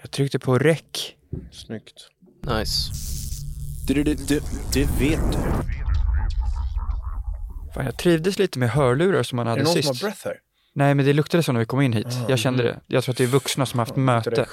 [0.00, 1.16] Jag tryckte på räck.
[1.52, 2.08] Snyggt.
[2.58, 2.92] Nice.
[3.88, 5.38] Det, det, det, det vet du.
[7.74, 9.88] Fan, jag trivdes lite med hörlurar som man Är hade det någon sist.
[9.88, 10.36] som har breath här?
[10.74, 12.06] Nej, men det luktade så när vi kom in hit.
[12.06, 12.80] Ah, jag kände det.
[12.86, 14.46] Jag tror att det är vuxna som har haft är möte.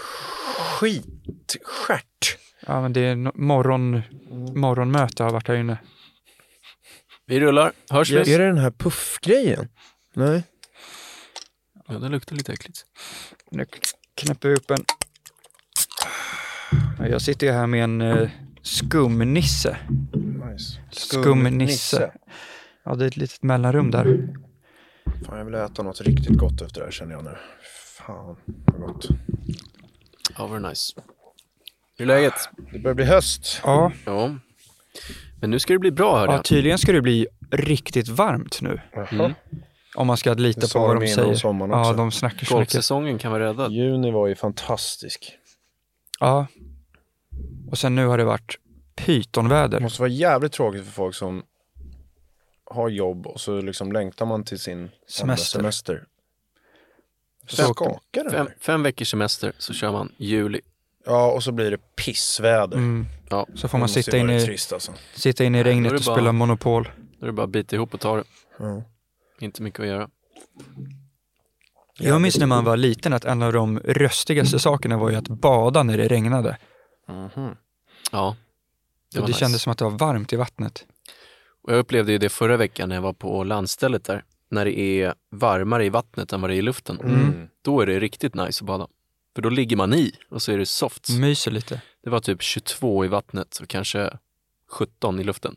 [0.57, 2.37] Skitstjärt.
[2.67, 4.01] Ja, men det är no- morgon,
[4.55, 5.77] morgonmöte har varit här inne.
[7.25, 7.71] Vi rullar.
[7.89, 8.33] Hörs vi?
[8.33, 9.69] Är det den här puffgrejen?
[10.13, 10.43] Nej.
[11.87, 12.85] Ja, det luktar lite äckligt.
[13.51, 13.65] Nu
[14.15, 14.85] knäpper vi upp en.
[17.09, 18.29] Jag sitter ju här med en eh,
[18.61, 19.77] skumnisse.
[20.51, 20.79] Nice.
[20.91, 22.11] Skumnisse.
[22.85, 24.27] Ja, det är ett litet mellanrum där.
[25.25, 27.35] Fan, jag vill äta något riktigt gott efter det här känner jag nu.
[27.97, 29.07] Fan, vad gott.
[30.37, 30.93] Ja, var nice.
[31.97, 32.33] Hur är läget?
[32.73, 33.61] Det börjar bli höst.
[33.63, 34.35] Ja, Ja.
[35.41, 38.81] Men nu ska det bli bra hörde ja tydligen ska det bli riktigt varmt nu.
[38.93, 39.33] Jaha.
[39.95, 41.35] Om man ska lita Det på sa vad de de innan säger.
[41.35, 41.93] sommaren Ja, också.
[41.93, 42.51] de snackar så mycket.
[42.73, 43.71] Golfsäsongen kan vara räddad.
[43.71, 45.31] Juni var ju fantastisk.
[46.19, 46.47] Ja.
[47.71, 48.59] Och sen nu har det varit
[48.95, 49.79] Det pytonväder.
[49.79, 51.43] måste vara jävligt tråkigt för folk som
[52.65, 55.59] har jobb och så liksom längtar man till sin Semester.
[55.59, 56.05] semester.
[57.47, 60.61] Så Så- skakar det Fem, fem veckors semester så kör man juli.
[61.05, 62.77] Ja, och så blir det pissväder.
[62.77, 63.05] Mm.
[63.29, 64.93] Ja, Så får man Det måste sitta ju in vara i, trist alltså.
[65.15, 66.89] sitta in i regnet det och bara- spela Monopol.
[67.19, 68.23] då är det bara att bita ihop och ta det.
[68.59, 68.83] Ja.
[69.39, 70.09] Inte mycket att göra.
[71.99, 75.27] Jag minns när man var liten att en av de röstigaste sakerna var ju att
[75.27, 76.57] bada när det regnade.
[78.11, 78.35] Ja.
[79.13, 79.39] Det, det nice.
[79.39, 80.85] kändes som att det var varmt i vattnet.
[81.63, 84.23] Och jag upplevde ju det förra veckan när jag var på landstället där.
[84.49, 86.99] När det är varmare i vattnet än vad det är i luften.
[86.99, 87.47] Mm.
[87.61, 88.87] Då är det riktigt nice att bada.
[89.35, 91.09] För då ligger man i och så är det soft.
[91.09, 91.81] Myser lite.
[92.03, 94.17] Det var typ 22 i vattnet och kanske
[94.71, 95.55] 17 i luften.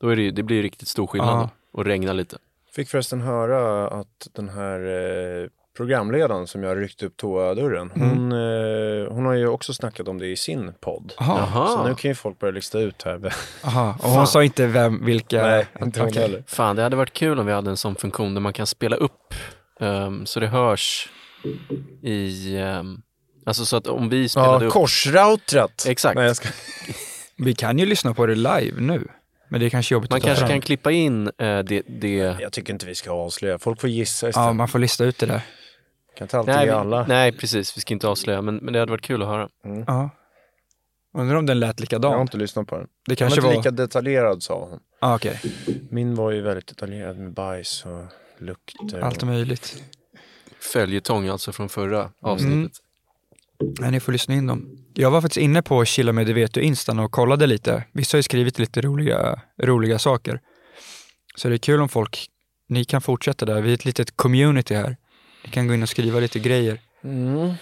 [0.00, 1.50] Då är det, det blir riktigt stor skillnad Ja.
[1.72, 1.78] då.
[1.78, 2.38] och regna lite.
[2.74, 8.08] Fick förresten höra att den här eh, programledaren som jag ryckte upp toadörren, Mm.
[8.08, 11.12] hon, eh, hon har ju också snackat om det i sin podd.
[11.18, 11.68] Jaha.
[11.68, 13.34] Så nu kan ju folk börja lista ut här.
[13.64, 13.96] Aha.
[14.02, 15.42] Och hon sa inte vem, vilka...
[15.42, 16.22] Nej, inte hon Okej.
[16.22, 16.44] heller.
[16.46, 18.96] Fan, det hade varit kul om vi hade en sån funktion där man kan spela
[18.96, 19.34] upp
[19.80, 21.08] ehm, så det hörs
[22.02, 22.56] i...
[22.56, 22.96] ehm,
[23.46, 24.72] alltså så att om vi spelade Ja, upp...
[24.72, 25.84] korsroutrat.
[25.88, 26.16] Exakt.
[26.16, 26.48] Nej, jag ska...
[27.36, 29.08] Vi kan ju lyssna på det live nu.
[29.48, 30.48] Men det är kanske jobbigt Man att ta kanske fram.
[30.48, 31.82] kan klippa in eh, det...
[31.86, 32.16] det...
[32.40, 33.58] jag tycker inte vi ska avslöja.
[33.58, 34.56] Folk får gissa Ja, istället.
[34.56, 35.40] man får lista ut det där.
[36.16, 37.06] Kan inte alltid Nej, ge vi, alla.
[37.06, 37.76] nej, precis.
[37.76, 39.48] Vi ska inte avslöja, men, men det hade varit kul att höra.
[39.86, 40.10] Ja.
[41.14, 42.86] Undrar om den lät Jag har inte lyssnat på den.
[43.06, 43.56] Det Den var kanske inte var...
[43.56, 44.80] lika detaljerad sa hon.
[45.00, 45.40] Ah, Okej,
[45.90, 48.04] Min var ju väldigt detaljerad med bajs och
[48.44, 49.00] lukter.
[49.00, 49.82] allt möjligt.
[50.60, 52.72] Följetong alltså från förra avsnittet.
[53.80, 54.78] Nej, ni får lyssna in dem.
[55.00, 57.84] Jag var faktiskt inne på Chilla med det vet du instan och kollade lite.
[57.92, 60.40] Vissa har ju skrivit lite roliga, roliga saker.
[61.36, 62.26] Så det är kul om folk,
[62.68, 63.60] ni kan fortsätta där.
[63.60, 64.96] Vi är ett litet community här.
[65.44, 66.80] Ni kan gå in och skriva lite grejer.
[67.04, 67.52] Mm.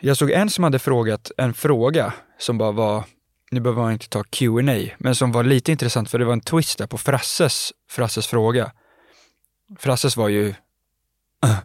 [0.00, 3.04] Jag såg en som hade frågat en fråga som bara var,
[3.50, 6.40] nu behöver man inte ta Q&A, men som var lite intressant för det var en
[6.40, 8.72] twist där på Frasses, Frasses fråga.
[9.78, 10.48] Frasses var ju
[11.44, 11.58] "Äh,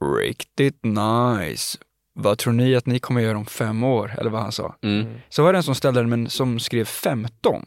[0.20, 1.78] riktigt nice.
[2.16, 4.14] Vad tror ni att ni kommer göra om fem år?
[4.18, 4.76] Eller vad han sa.
[4.82, 5.14] Mm.
[5.28, 7.64] Så var det en som ställde den men som skrev 15.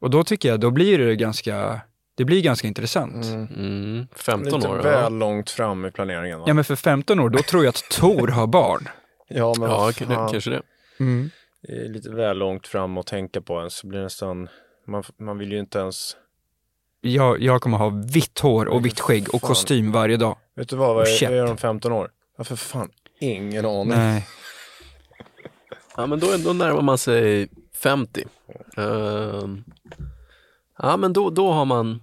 [0.00, 1.80] Och då tycker jag, då blir det ganska,
[2.14, 3.24] det blir ganska intressant.
[3.24, 4.06] Mm.
[4.16, 4.76] 15 Lite år.
[4.76, 6.44] väl Ja, långt fram i planeringen va?
[6.48, 8.88] Ja men för 15 år, då tror jag att Tor har barn.
[9.34, 10.28] Ja, men ja fan.
[10.30, 10.62] kanske det.
[11.00, 11.30] Mm.
[11.62, 13.74] Det är lite väl långt fram att tänka på ens.
[13.74, 14.48] Så blir det nästan,
[14.86, 16.16] man, man vill ju inte ens,
[17.00, 19.48] Jag, jag kommer ha vitt hår och vitt skägg och Fan.
[19.48, 20.36] kostym varje dag.
[20.56, 21.30] vet du vad, vad käpp.
[21.30, 22.10] vad är de 15 år?
[22.38, 22.90] Ja, för fan,
[23.22, 23.88] ingen aning.
[23.88, 24.26] Nej.
[25.96, 27.48] Ja, men då, då närmar man sig
[27.82, 28.24] 50.
[28.76, 29.64] Ehm,
[30.78, 32.02] ja, men då, då har man,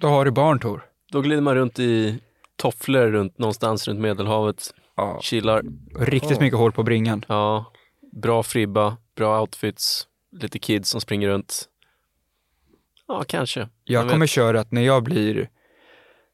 [0.00, 0.84] Då har du barn Tor.
[1.12, 2.18] då glider man runt i
[2.56, 5.18] tofflor runt någonstans runt Medelhavet, Ja.
[5.22, 5.62] chillar.
[5.98, 7.24] Riktigt mycket hår på bringan.
[7.28, 7.72] Ja,
[8.12, 11.68] bra fribba, bra outfits, lite kids som springer runt.
[13.08, 13.68] Ja, kanske.
[13.84, 14.30] Jag kommer vet?
[14.30, 15.48] köra att när jag blir,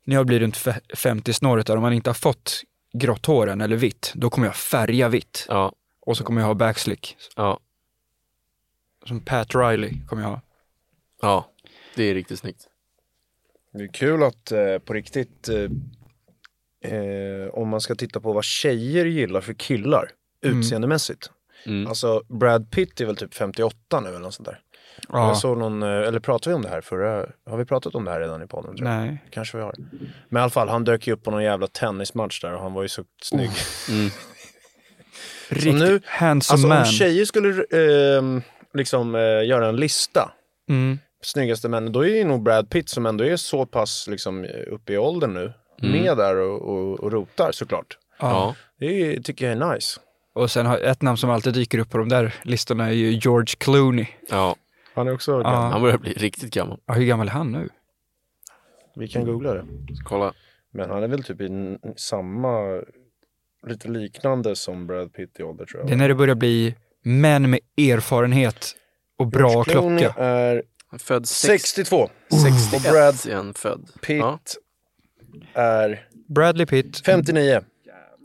[0.04, 2.62] när jag blir runt fe- 50 snåret där, om man inte har fått
[2.92, 5.46] grått hår än eller vitt, då kommer jag färga vitt.
[5.48, 7.16] Ja, Och så kommer jag ha backslick.
[7.37, 7.60] ja,
[9.06, 10.40] Som Pat Riley kommer jag ha.
[11.22, 11.52] ja.
[11.96, 12.66] Det är riktigt snyggt.
[13.72, 18.44] Det är kul att eh, på riktigt eh, eh, om man ska titta på vad
[18.44, 20.10] tjejer gillar för killar
[20.44, 20.58] Mm.
[20.60, 21.31] utseendemässigt.
[21.66, 21.86] Mm.
[21.86, 24.60] Alltså Brad Pitt är väl typ 58 nu eller något sånt där.
[25.08, 25.29] Ja.
[25.29, 28.05] Jag såg någon, eh, eller pratade vi om det här förra, har vi pratat om
[28.05, 28.76] det här redan i podden?
[28.76, 28.99] Tror jag?
[29.00, 29.25] Nej.
[29.31, 29.75] Kanske vi har.
[30.29, 32.73] Men i alla fall, han dök ju upp på någon jävla tennismatch där och han
[32.73, 33.50] var ju så snygg.
[33.91, 34.11] Mm.
[35.49, 36.79] Riktigt nu- handsome Alltså man.
[36.79, 37.64] om tjejer skulle
[38.19, 38.43] ehm,
[38.75, 40.31] liksom eh, göra en lista,
[40.69, 40.99] Mm.
[41.23, 44.93] snyggaste män, då är ju nog Brad Pitt som ändå är så pass liksom uppe
[44.93, 46.03] i åldern nu, Mm.
[46.03, 47.99] med där och, och, och rotar såklart.
[48.20, 48.55] Ja.
[48.81, 48.87] Det
[49.17, 50.00] är, tycker jag är nice.
[50.35, 53.11] Och sen har ett namn som alltid dyker upp på de där listorna är ju
[53.11, 54.06] George Clooney.
[54.29, 54.56] ja,
[54.94, 55.72] Han är också gammal.
[55.72, 56.81] han börjar bli riktigt gammal.
[56.87, 57.69] Ja, hur gammal är han nu?
[58.96, 59.64] Vi kan googla det.
[60.04, 60.32] Kolla.
[60.72, 62.82] Men han är väl typ i samma,
[63.66, 65.88] lite liknande som Brad Pitt i ålder tror jag.
[65.88, 68.76] Det är när det börjar bli män med erfarenhet
[69.19, 70.20] och bra George Clooney klocka.
[70.25, 70.62] är
[70.98, 72.08] Född 60, 62.
[72.31, 73.88] 61 Och Brad är han född.
[74.02, 74.38] Pitt Ja.
[75.54, 77.02] är Bradley Pitt.
[77.06, 77.60] 59.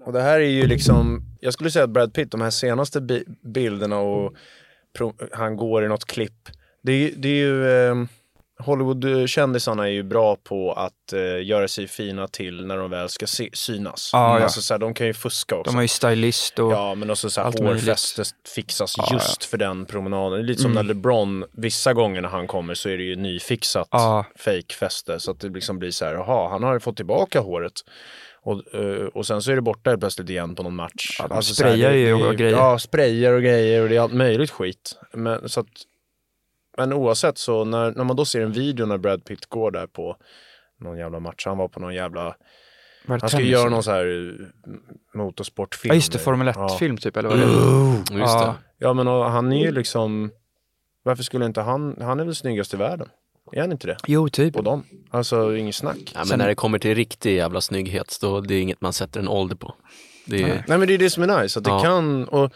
[0.06, 3.02] Och det här är ju liksom, jag skulle säga att Brad Pitt, de här senaste
[3.02, 4.34] bi- bilderna och
[5.32, 6.50] han går i något klipp.
[6.84, 7.96] Det är, det är ju, eh,
[8.60, 13.28] Hollywood-kändisarna är ju bra på att eh, göra sig fina till när de väl ska
[13.28, 14.10] se- synas.
[14.14, 14.44] Ja, ja.
[14.44, 15.72] Alltså så här, de kan ju fuska också.
[15.72, 16.72] De har ju stylist och...
[16.72, 17.84] Ja, men också så här allt möjligt.
[17.84, 18.24] hårfäste
[18.56, 20.32] fixas Ja, just för den promenaden.
[20.32, 20.86] Det är lite som Mm.
[20.86, 24.26] när LeBron, vissa gånger när han kommer så är det ju nyfixat Ja.
[24.36, 25.20] fake-fäste.
[25.20, 27.74] Så att det liksom blir så här, jaha, han har fått tillbaka håret.
[28.46, 31.18] Och, eh, och sen så är det borta helt plötsligt igen på någon match.
[31.20, 32.58] Ja, de så här, sprayar ju det är och grejer.
[32.58, 34.98] Ja, sprayar och grejer och det är allt möjligt skit.
[35.14, 35.68] Men, så att,
[36.78, 39.88] men oavsett så när, när man då ser en video när Brad Pitt går där
[39.88, 40.18] på
[40.80, 42.36] någon jävla match, han var på någon jävla,
[43.08, 44.74] han ska tennis, göra någon så här eh,
[45.20, 45.92] motorsportfilm.
[45.92, 46.68] Ja just det, Formel Ja.
[46.68, 48.20] 1-film typ eller vad det är.
[48.20, 48.46] Just Ja.
[48.46, 48.86] det.
[48.86, 50.32] Ja men och han är ju liksom
[51.04, 53.10] Varför skulle inte han, han är väl snyggast i världen?
[53.52, 53.98] Är han inte det?
[54.08, 54.54] Jo, typ.
[54.54, 54.84] På dem?
[55.12, 55.98] Alltså inget snack.
[56.06, 58.94] Ja, men Sen- när det kommer till riktig jävla snygghet, då det är inget man
[58.94, 59.76] sätter en ålder på.
[60.26, 61.80] Det är, Nej men det är det som är nice, att det Ja.
[61.82, 62.52] kan och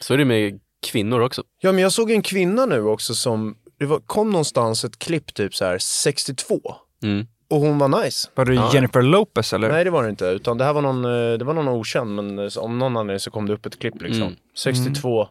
[0.00, 1.42] Så är det med kvinnor också.
[1.60, 5.34] Ja men jag såg en kvinna nu också som Det var, kom någonstans ett klipp
[5.34, 6.60] typ så här 62
[7.02, 7.26] Mm.
[7.50, 8.28] och hon var nice.
[8.34, 8.70] Var det Ja.
[8.74, 9.68] Jennifer Lopez eller?
[9.72, 12.14] Nej det var det inte, utan det här var någon, eh, det var någon okänd
[12.14, 14.22] men eh, om någon anledning så kom det upp ett klipp liksom.
[14.22, 14.34] Mm.
[14.58, 15.28] 62.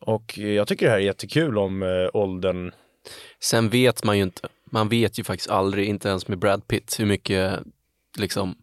[0.00, 2.72] Och eh, jag tycker det här är jättekul om eh, åldern
[3.40, 6.96] Sen vet man ju inte, man vet ju faktiskt aldrig, inte ens med Brad Pitt,
[7.00, 7.58] hur mycket
[8.18, 8.54] liksom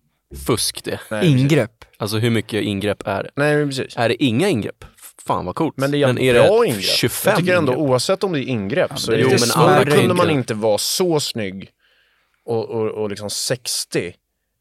[0.48, 1.24] fusk det är.
[1.24, 1.86] Ingrepp.
[1.98, 3.30] Alltså hur mycket ingrepp är det?
[3.36, 3.98] Nej men precis.
[3.98, 4.86] Är det inga ingrepp?
[5.26, 5.78] Fan vad coolt.
[5.78, 6.84] Men det är jävligt är bra det ingrepp.
[6.84, 7.90] 25 jag tycker ändå ingrepp?
[7.90, 10.38] oavsett om det är ingrepp så men är det är jo, men kunde man ingrepp.
[10.38, 11.70] inte vara så snygg
[12.46, 14.14] och, och, och liksom 60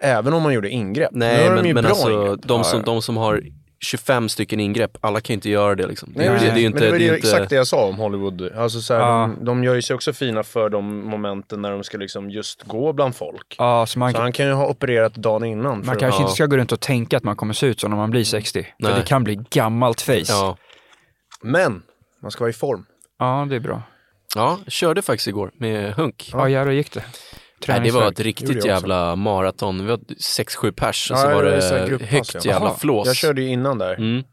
[0.03, 1.11] även om man gjorde ingrepp.
[1.13, 2.43] Nej men, men alltså ingrepp.
[2.43, 2.93] de som, Ja, ja.
[2.93, 3.43] de som har
[3.83, 6.13] 25 stycken ingrepp, alla kan ju inte göra det liksom.
[6.17, 7.29] Nej, det, men det, det är ju men inte, det var det ju är inte
[7.29, 8.53] exakt det jag sa om Hollywood.
[8.57, 9.31] Alltså så här, Ja.
[9.39, 12.63] de, de gör ju sig också fina för de momenten när de ska liksom just
[12.63, 13.55] gå bland folk.
[13.59, 15.77] Ja, så man, Så han kan ju ha opererat dagen innan.
[15.77, 16.23] man för- kanske ja.
[16.23, 18.25] inte ska gå runt och tänka att man kommer se ut som när man blir
[18.25, 18.63] 60.
[18.63, 18.93] För Nej.
[18.95, 20.25] det kan bli gammalt face.
[20.29, 20.57] Ja.
[21.43, 21.83] Men,
[22.23, 22.85] man ska vara i form.
[23.19, 23.83] Ja, det är bra.
[24.37, 26.31] ja, körde faktiskt igår med hunk.
[26.33, 27.05] Ja, jävlar gick det.
[27.69, 29.79] Nej, det var ett riktigt jävla maraton.
[29.79, 32.41] Vi var 6-7 pers och Ja, så var det så det grupppass, högt ja.
[32.45, 33.07] jävla Jaha, flås.
[33.07, 33.95] Jag körde ju innan där.
[33.95, 34.25] Mm.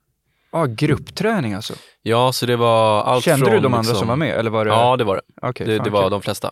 [0.51, 1.73] Ja, gruppträning alltså.
[2.01, 3.55] Ja, så det var allt Kände från...
[3.55, 3.95] du de andra liksom...
[3.95, 4.39] som var med?
[4.39, 4.71] Eller var det...
[4.71, 5.47] Ja, det var det.
[5.47, 6.11] Okej, det, fan, det var kul.
[6.11, 6.51] de flesta.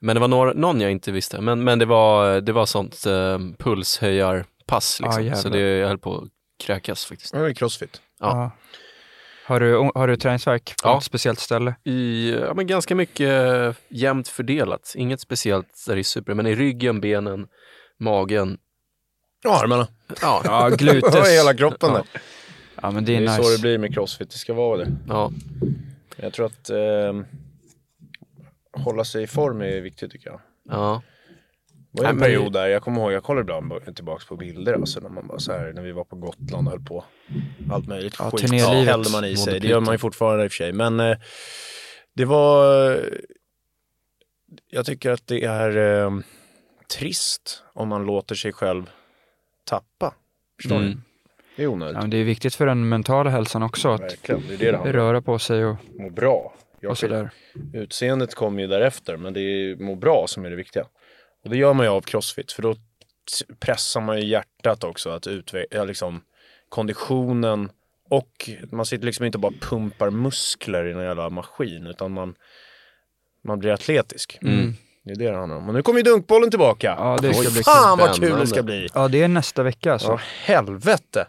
[0.00, 1.40] Men det var några, någon jag inte visste.
[1.40, 5.26] Men, men det var, det var sånt eh, pulshöjarpass liksom.
[5.26, 6.28] Ja, så det jag höll på att
[6.64, 7.34] kräkas faktiskt.
[7.34, 8.00] Jag var crossfit.
[8.20, 8.26] Ja.
[8.26, 8.50] Ja.
[9.50, 10.94] Har, du, har du träningsvärk på Ja.
[10.94, 11.74] något speciellt ställe?
[11.84, 14.92] I, ja, men ganska mycket jämnt fördelat.
[14.96, 17.46] Inget speciellt där det är super, men i ryggen, benen,
[17.98, 18.58] magen.
[19.42, 19.88] Ja, armarna.
[20.22, 21.28] Ja, Ja, Det glutes.
[21.38, 22.02] hela kroppen där.
[22.82, 23.42] Ja, men det Det är är nice.
[23.42, 24.92] så det blir med crossfit, det ska vara det.
[25.08, 25.32] ja.
[26.16, 27.20] Jag tror att eh,
[28.84, 30.40] hålla sig i form är viktigt tycker jag.
[30.68, 31.02] ja.
[31.92, 34.74] Det var ju en period där, jag kommer ihåg, jag kollar ibland tillbaka på bilder
[34.74, 37.04] alltså när man bara så här, när vi var på Gotland och höll på.
[37.70, 38.86] Allt möjligt Ja, skit turnélivet.
[38.86, 39.60] hällde man i sig.
[39.60, 40.72] Det gör man ju fortfarande i och för sig.
[40.72, 41.16] Men eh,
[42.14, 43.00] det var,
[44.70, 46.10] jag tycker att det är eh,
[46.98, 48.90] trist om man låter sig själv
[49.64, 50.14] tappa.
[50.56, 50.86] Förstår ni?
[50.86, 51.02] Mm.
[51.56, 51.94] Det är onödigt.
[51.94, 54.80] Ja, men det är viktigt för den mentala hälsan också att Verkligen, det är det
[54.84, 56.54] det röra på sig och, Må bra.
[56.80, 57.30] Jag och sådär.
[57.72, 60.86] Utseendet kommer ju därefter, men det är må bra som är det viktiga.
[61.44, 62.74] Och det gör man ju av crossfit, för då
[63.60, 66.20] pressar man ju hjärtat också, att utveckla liksom,
[66.68, 67.70] konditionen
[68.10, 72.34] och man sitter liksom inte bara pumpar muskler i en jävla maskin, utan man,
[73.44, 74.38] man blir atletisk.
[74.42, 74.74] Mm.
[75.04, 75.68] Det är det det handlar om.
[75.68, 76.94] Och nu kommer ju dunkbollen tillbaka.
[76.98, 78.88] Ja, det ska Oj, bli fan vad kul det ska bli.
[78.94, 80.08] Ja, det är nästa vecka alltså.
[80.08, 81.26] Ja, helvete.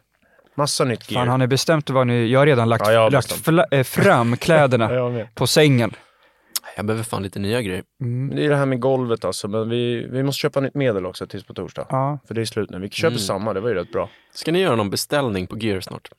[0.55, 1.21] Massa nytt gear.
[1.21, 2.27] Fan, har ni bestämt vad ni...
[2.27, 4.89] Jag har redan lagt, Ja, jag har lagt eh, fram kläderna
[5.35, 5.93] på sängen.
[6.75, 7.83] Jag behöver fan lite nya grejer.
[8.01, 8.35] Mm.
[8.35, 11.27] Det är det här med golvet alltså, men vi, vi måste köpa nytt medel också
[11.27, 11.85] tills på torsdag.
[11.89, 12.19] Ja.
[12.27, 12.79] För det är slut nu.
[12.79, 13.19] Vi köper Mm.
[13.19, 14.09] samma, det var ju rätt bra.
[14.33, 16.09] Ska ni göra någon beställning på gear snart?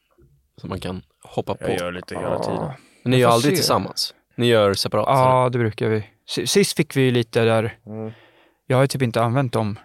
[0.60, 1.64] Som man kan hoppa på?
[1.70, 2.56] Jag gör lite hela tiden.
[2.56, 2.74] Ja.
[3.02, 3.56] Men ni gör aldrig se.
[3.56, 4.14] tillsammans?
[4.36, 5.04] Ni gör separat?
[5.08, 6.04] ja, det brukar vi.
[6.46, 8.12] Sist fick vi lite där, Mm.
[8.66, 9.78] jag har ju typ inte använt dem.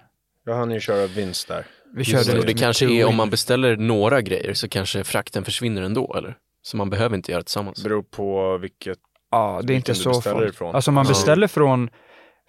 [0.46, 1.66] Jag hann ju köra vinst där.
[1.94, 5.44] Vi Just körde det, det kanske är om man beställer några grejer så kanske frakten
[5.44, 6.38] försvinner ändå eller?
[6.62, 7.84] Så man behöver inte göra tillsammans.
[7.84, 8.98] Beror på vilket...
[9.32, 10.62] Ja, det är inte så farligt.
[10.62, 11.90] Alltså man beställer från,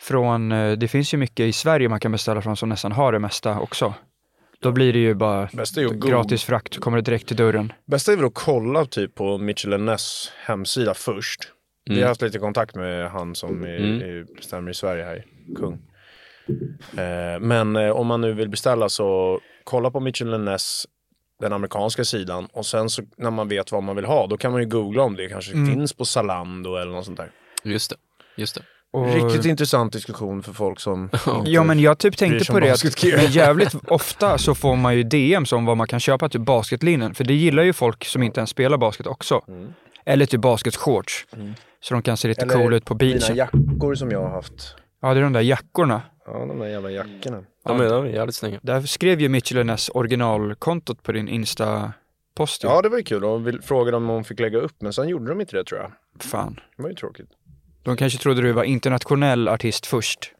[0.01, 3.13] från, eh, det finns ju mycket i Sverige man kan beställa från som nästan har
[3.13, 3.95] det mesta också.
[4.61, 5.49] Då blir det ju bara
[6.07, 7.73] gratis frakt, så kommer det direkt till dörren.
[7.87, 11.41] Bästa är väl att kolla typ på Mitchell Ness hemsida först.
[11.85, 12.03] Vi Mm.
[12.03, 14.27] har haft lite kontakt med han som är, Mm.
[14.37, 15.25] bestämmer i Sverige här,
[15.57, 15.73] kung.
[16.99, 20.85] Eh, men eh, om man nu vill beställa så kolla på Mitchell Ness,
[21.41, 24.53] den amerikanska sidan och sen så när man vet vad man vill ha då kan
[24.53, 25.75] man ju googla om det kanske Mm.
[25.75, 27.31] finns på Zalando eller något sånt där.
[27.65, 27.97] Just det,
[28.37, 28.63] just det.
[28.93, 31.11] Och, Riktigt intressant diskussion för folk som
[31.45, 35.03] Ja men jag typ tänkte på det, att, men jävligt ofta så får man ju
[35.03, 38.41] DMs om vad man kan köpa till basketlinnen, för det gillar ju folk som inte
[38.41, 39.45] ens spelar basket också.
[39.49, 39.73] Mm.
[40.07, 41.27] Eller till basketshorts,
[41.81, 43.37] så de kan se lite Eller coola ut på beachen.
[43.37, 44.77] jackor som jag har haft.
[45.01, 46.03] Ja, det är de där jackorna.
[46.27, 47.45] Ja, de där jävla jackorna.
[47.65, 48.59] De är, de är jävligt snygga.
[48.63, 52.65] Där skrev ju Mitchell Ness originalkontot på din Insta-post.
[52.65, 53.21] Ja, det var ju kul.
[53.23, 55.93] De frågade om hon fick lägga upp, men sen gjorde de inte det tror jag.
[56.23, 56.61] Fan.
[56.77, 57.29] Det var ju tråkigt.
[57.83, 60.33] De kanske trodde du var internationell artist först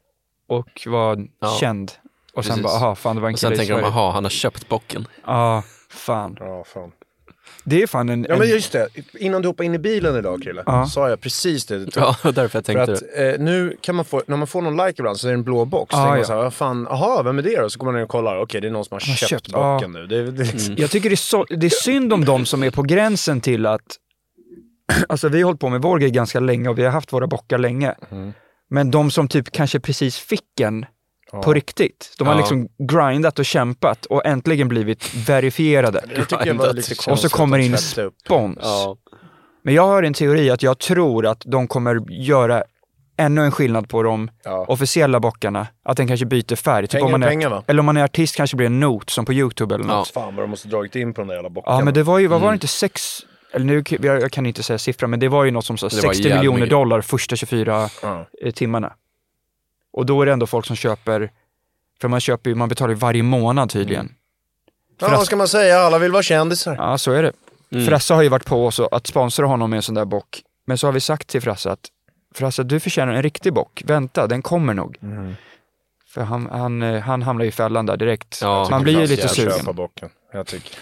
[0.47, 1.91] och var Ja, känd.
[2.33, 2.63] Och sen precis.
[2.63, 3.93] bara, aha, fan det var en Och sen kille i tänker de, Sverige.
[3.95, 5.07] aha, han har köpt bocken.
[5.25, 6.37] Ja, fan.
[6.39, 6.91] Ja, fan.
[7.63, 8.25] Det är fan en...
[8.29, 8.87] Ja, men en just det.
[9.19, 10.85] Innan du hoppade in i bilen idag, Krille, Ja.
[10.85, 12.03] sa jag precis det du tog.
[12.03, 13.33] Ja, därför jag För tänkte att det.
[13.33, 15.43] eh, nu kan man få, när man får någon like ibland så är det en
[15.43, 15.91] blå box.
[15.91, 16.25] Så Ah, tänker man ja.
[16.25, 17.69] så här, fan, aha, vem är det då?
[17.69, 19.51] Så går man ner och kollar, okej det är någon som har har köpt, köpt,
[19.51, 20.07] bocken nu.
[20.07, 22.63] Det, är- det, liksom- Jag tycker det är, så, det är synd om de som
[22.63, 23.81] är på gränsen till att...
[25.09, 27.27] Alltså vi har hållit på med vår grej ganska länge och vi har haft våra
[27.27, 27.95] bockar länge.
[28.11, 28.33] Mm.
[28.69, 30.85] Men de som typ kanske precis fick en
[31.31, 31.41] Ja.
[31.41, 32.15] på riktigt.
[32.17, 32.37] De har Ja.
[32.39, 36.01] liksom grindat och kämpat och äntligen blivit verifierade.
[37.07, 37.77] Och så kommer in.
[37.77, 38.57] Spons.
[38.61, 38.97] Ja,
[39.63, 42.63] Men jag har en teori att jag tror att de kommer göra
[43.17, 44.65] ännu en skillnad på de Ja.
[44.67, 45.67] officiella bockarna.
[45.83, 46.87] Att den kanske byter färg.
[46.87, 47.63] Typ Pengar om man är pengar?
[47.67, 50.07] Eller om man är artist kanske blir en not som på YouTube eller något.
[50.07, 51.77] Fan vad de måste dragit in på de där jävla bockarna.
[51.77, 52.55] Ja men det var ju, vad var det Mm.
[52.55, 53.01] inte, sex,
[53.53, 55.95] eller nu, jag kan inte säga siffran, men det var ju något som sa Det
[55.95, 56.69] var 60 jävligt miljoner mycket.
[56.71, 58.25] dollar första 24 Ja.
[58.45, 58.93] eh, timmarna.
[59.91, 61.31] Och då är det ändå folk som köper,
[62.01, 64.15] för man köper ju, man betalar ju varje månad tydligen.
[64.99, 65.79] Ja, vad ska man säga?
[65.79, 66.75] Alla vill vara kändisar.
[66.75, 67.33] Ja, så är det.
[67.71, 67.85] Mm.
[67.85, 70.41] Frasse har ju varit på oss att sponsra honom med en sån där bock.
[70.65, 71.87] Men så har vi sagt till Frasse att
[72.35, 73.83] Frasse, du förtjänar en riktig bock.
[73.85, 74.97] Vänta, den kommer nog.
[75.01, 75.35] Mm.
[76.07, 78.39] För han, han, eh, han hamnar i fällan där direkt.
[78.41, 79.57] Ja, Man blir ju lite sugen.
[79.57, 80.09] Köpa bocken.
[80.33, 80.77] Jag tycker.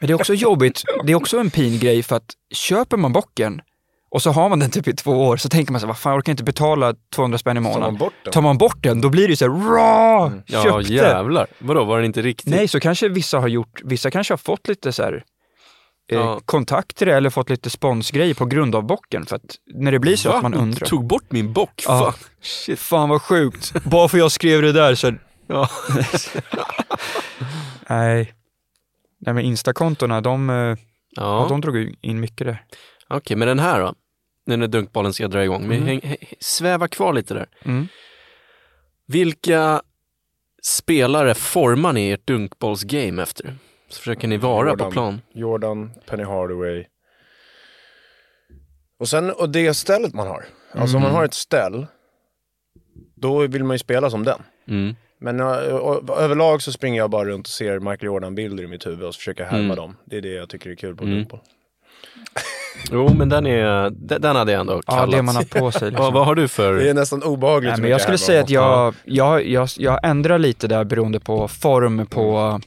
[0.00, 0.82] Men det är också jobbigt.
[1.04, 3.60] Det är också en pin grej för att köper man bocken
[4.10, 6.10] och så har man den typ i två år så tänker man så vad fan
[6.12, 7.98] jag orkar inte betala 200 spänn i Tar man månaden.
[7.98, 8.32] bort den?
[8.32, 10.42] Tar man bort den, då blir det ju så här, raw!
[10.46, 10.92] ja Köpte!
[10.94, 11.46] jävlar.
[11.58, 12.50] Vadå, var den inte riktig?
[12.50, 15.12] Nej, så kanske vissa har gjort, vissa kanske har fått lite så här,
[16.12, 16.40] eh, Ja.
[16.44, 19.26] kontakter eller fått lite sponsgrejer på grund av bocken.
[19.26, 20.36] För att när det blir så Va?
[20.36, 20.86] att man undrar.
[20.86, 21.82] tog bort min bock?
[21.86, 21.98] Ja.
[21.98, 22.12] Fan.
[22.42, 23.84] Shit, fan vad sjukt.
[23.84, 25.12] Bara för jag skrev det där så...
[25.46, 25.68] Ja.
[27.88, 28.32] Nej.
[29.20, 30.76] Nej men instakontona, de, eh, ja.
[31.14, 32.62] Ja, de drog in mycket där.
[33.08, 33.94] Okej, men den här då?
[34.46, 35.62] Nu när dunkbollen ska dra igång.
[35.68, 35.86] Men Mm.
[35.88, 37.46] häng, häng, sväva kvar lite där.
[37.64, 37.88] Mm.
[39.06, 39.82] Vilka
[40.62, 43.54] spelare formar ni ert dunkbollsgame efter?
[43.88, 44.92] Så försöker ni vara på Jordan.
[44.92, 45.20] plan.
[45.32, 46.84] Jordan, Penny Hardaway.
[48.98, 50.44] Och sen, och det stället man har.
[50.72, 51.16] Alltså om man Mm.
[51.16, 51.86] har ett ställ,
[53.16, 54.42] då vill man ju spela som den.
[54.68, 54.96] Mm.
[55.20, 59.02] Men ö- överlag så springer jag bara runt och ser Michael Jordan-bilder i mitt huvud
[59.04, 59.76] och så försöker härma Mm.
[59.76, 59.96] dem.
[60.04, 61.26] Det är det jag tycker är kul på Mm.
[62.92, 65.10] Jo, men den, är, den, hade jag ändå Ja, kallat.
[65.10, 65.80] det man har på sig.
[65.82, 66.14] Ja, Liksom.
[66.14, 66.74] vad har du för...
[66.74, 70.38] Det är nästan obehagligt Nej, men jag skulle säga att jag, jag, jag, jag ändrar
[70.38, 72.60] lite där beroende på form, på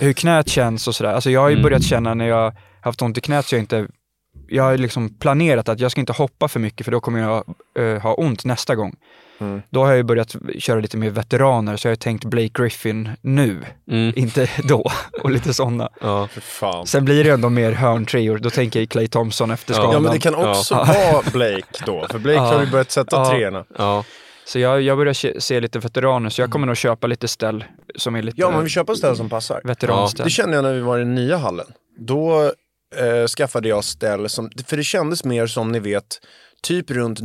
[0.00, 1.12] hur knät känns och sådär.
[1.12, 1.62] Alltså jag har ju Mm.
[1.62, 3.86] börjat känna när jag haft ont i knät så jag inte,
[4.48, 7.44] jag har liksom planerat att jag ska inte hoppa för mycket för då kommer jag
[7.78, 8.94] eh, ha ont nästa gång.
[9.40, 9.62] Mm.
[9.70, 13.10] Då har jag ju börjat köra lite mer veteraner så jag har tänkt Blake Griffin
[13.20, 14.12] nu, Mm.
[14.16, 14.90] inte då
[15.22, 15.88] och lite sådana.
[16.00, 16.28] Ja.
[16.86, 19.92] Sen blir det ändå mer hörntreor, då tänker jag Clay Thompson efter skadan.
[19.92, 20.84] Ja men det kan också Ja.
[21.12, 22.52] vara Blake då, för Blake Ja.
[22.54, 23.30] har ju börjat sätta Ja.
[23.30, 23.64] treorna.
[23.78, 24.04] ja.
[24.46, 27.64] Så jag, jag börjar se, se lite veteraner, så jag kommer nog köpa lite ställ
[27.96, 29.60] som är lite Ja men vi köper ställ som passar.
[29.64, 30.24] veteranställ.
[30.24, 31.66] Det kände jag när vi var i den nya hallen.
[31.98, 32.42] Då
[32.96, 36.04] eh, skaffade jag ställ som, för det kändes mer som ni vet,
[36.62, 37.20] typ runt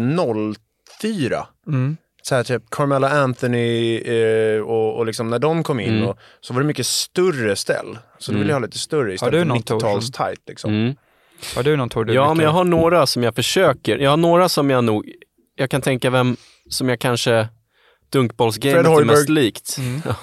[1.01, 1.47] 04.
[1.67, 1.97] Mm.
[2.25, 6.07] Så här typ Carmelo Anthony eh, och, och liksom när de kom in Mm.
[6.09, 7.97] och, så var det mycket större ställ.
[8.19, 8.39] Så då Mm.
[8.41, 10.11] ville jag ha lite större istället för någon 90-tals Torsen?
[10.27, 10.71] tight liksom.
[10.73, 10.95] Mm.
[11.55, 13.97] Har du någon Tor du Ja, brukar- men jag har några som jag försöker.
[13.97, 15.05] Jag har några som jag nog
[15.55, 16.37] jag kan tänka vem
[16.69, 17.47] som jag kanske Fred
[18.21, 19.77] dunkbollsgamet är mest likt.
[20.05, 20.15] Ja.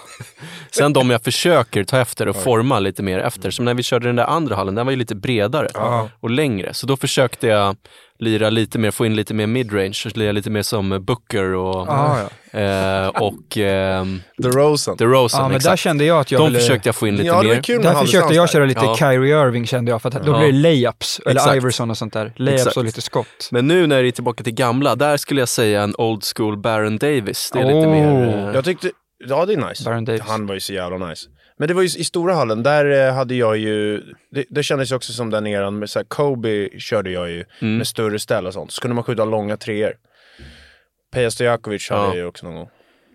[0.71, 3.51] Sen de jag försöker ta efter och forma lite mer efter.
[3.51, 5.69] Som när vi körde den där andra hallen, den var ju lite bredare
[6.21, 6.75] och längre.
[6.75, 7.77] Så då försökte jag
[8.21, 12.19] lira lite mer, få in lite mer midrange, lira lite mer som Booker och, Ja,
[12.53, 12.59] ja.
[12.61, 14.97] eh, och ehm, The Rosen.
[14.97, 15.41] The Rosen.
[15.41, 16.59] ja men där kände jag att jag De ville...
[16.59, 17.83] försökte jag få in lite Ja, mer.
[17.83, 18.97] Där försökte jag köra lite Ja.
[18.97, 20.39] Kyrie Irving kände jag, för att då Ja.
[20.39, 21.57] blir det layups, eller Exakt.
[21.57, 22.33] Iverson och sånt där.
[22.37, 22.77] Layups Exakt.
[22.77, 23.49] och lite skott.
[23.51, 26.57] Men nu när det är tillbaka till gamla, där skulle jag säga en old school
[26.57, 27.51] Baron Davis.
[27.53, 27.91] Det är lite Oh.
[27.91, 28.49] mer...
[28.49, 28.91] eh, Jag tyckte,
[29.29, 29.85] ja det är nice.
[29.85, 30.23] Baron Davis.
[30.23, 31.29] Han var ju så jävla nice.
[31.59, 34.93] Men det var ju i stora hallen, där eh, hade jag ju, det, det kändes
[34.93, 37.77] ju också som den eran med så här, Kobe körde jag ju Mm.
[37.77, 38.73] med större ställ och sånt.
[38.73, 39.93] Så kunde man skjuta långa treor.
[41.13, 42.07] Peja Stojakovic hade Ja.
[42.09, 42.69] jag ju också någon gång.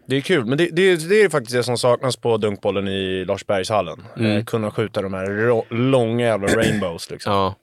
[0.08, 3.26] Det är kul, men det, det, det är faktiskt det som saknas på dunkbollen i
[3.26, 4.04] Larsbergshallen.
[4.18, 4.32] Mm.
[4.38, 7.34] Eh, kunna skjuta de här långa jävla rainbows liksom.
[7.34, 7.56] Ja,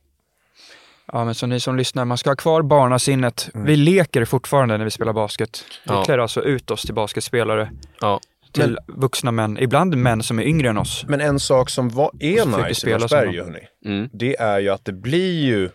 [1.12, 3.50] Ja, men så ni som lyssnar, man ska ha kvar barnasinnet.
[3.54, 5.64] Vi leker fortfarande när vi spelar basket.
[5.84, 6.04] Vi Ja.
[6.04, 7.70] klär alltså ut oss till basketspelare,
[8.00, 8.20] ja.
[8.52, 11.04] Till vuxna män, ibland män som är yngre än oss.
[11.08, 12.90] Men en sak som var, är nice i
[13.34, 14.08] ju, hörni, Mm.
[14.12, 15.68] det är ju att det blir ju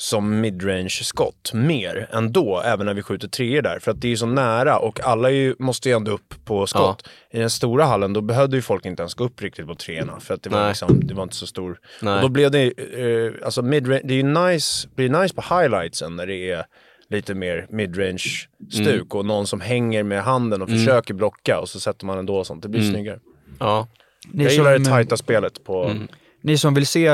[0.00, 3.78] som midrange-skott mer ändå, även när vi skjuter treor där.
[3.78, 6.34] För att det är ju så nära och alla är ju, måste ju ändå upp
[6.44, 7.08] på skott.
[7.30, 10.20] I den stora hallen då behövde ju folk inte ens gå upp riktigt på treorna
[10.20, 10.68] för att det var, Nej.
[10.68, 11.78] liksom, det var inte så stor.
[12.02, 12.14] Nej.
[12.14, 16.16] Och då blev det, eh, alltså midrange, det är ju nice, blir nice på highlightsen
[16.16, 16.64] när det är
[17.10, 19.06] lite mer midrange-stuk Mm.
[19.10, 22.46] och någon som hänger med handen och försöker blocka och så sätter man ändå och
[22.46, 22.62] sånt.
[22.62, 22.92] Det blir Mm.
[22.94, 23.20] snyggare.
[23.58, 23.88] ja.
[24.32, 25.84] Ni Jag som, gillar det tajta spelet på...
[25.84, 26.08] Mm.
[26.42, 27.10] ni som vill se,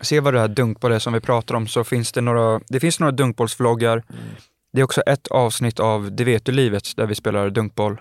[0.00, 2.80] se vad det här dunkboll är som vi pratar om så finns det några, det
[2.80, 3.92] finns några dunkbollsvloggar.
[3.92, 4.20] Mm.
[4.72, 8.00] Det är också ett avsnitt av Det vet du livet där vi spelar dunkboll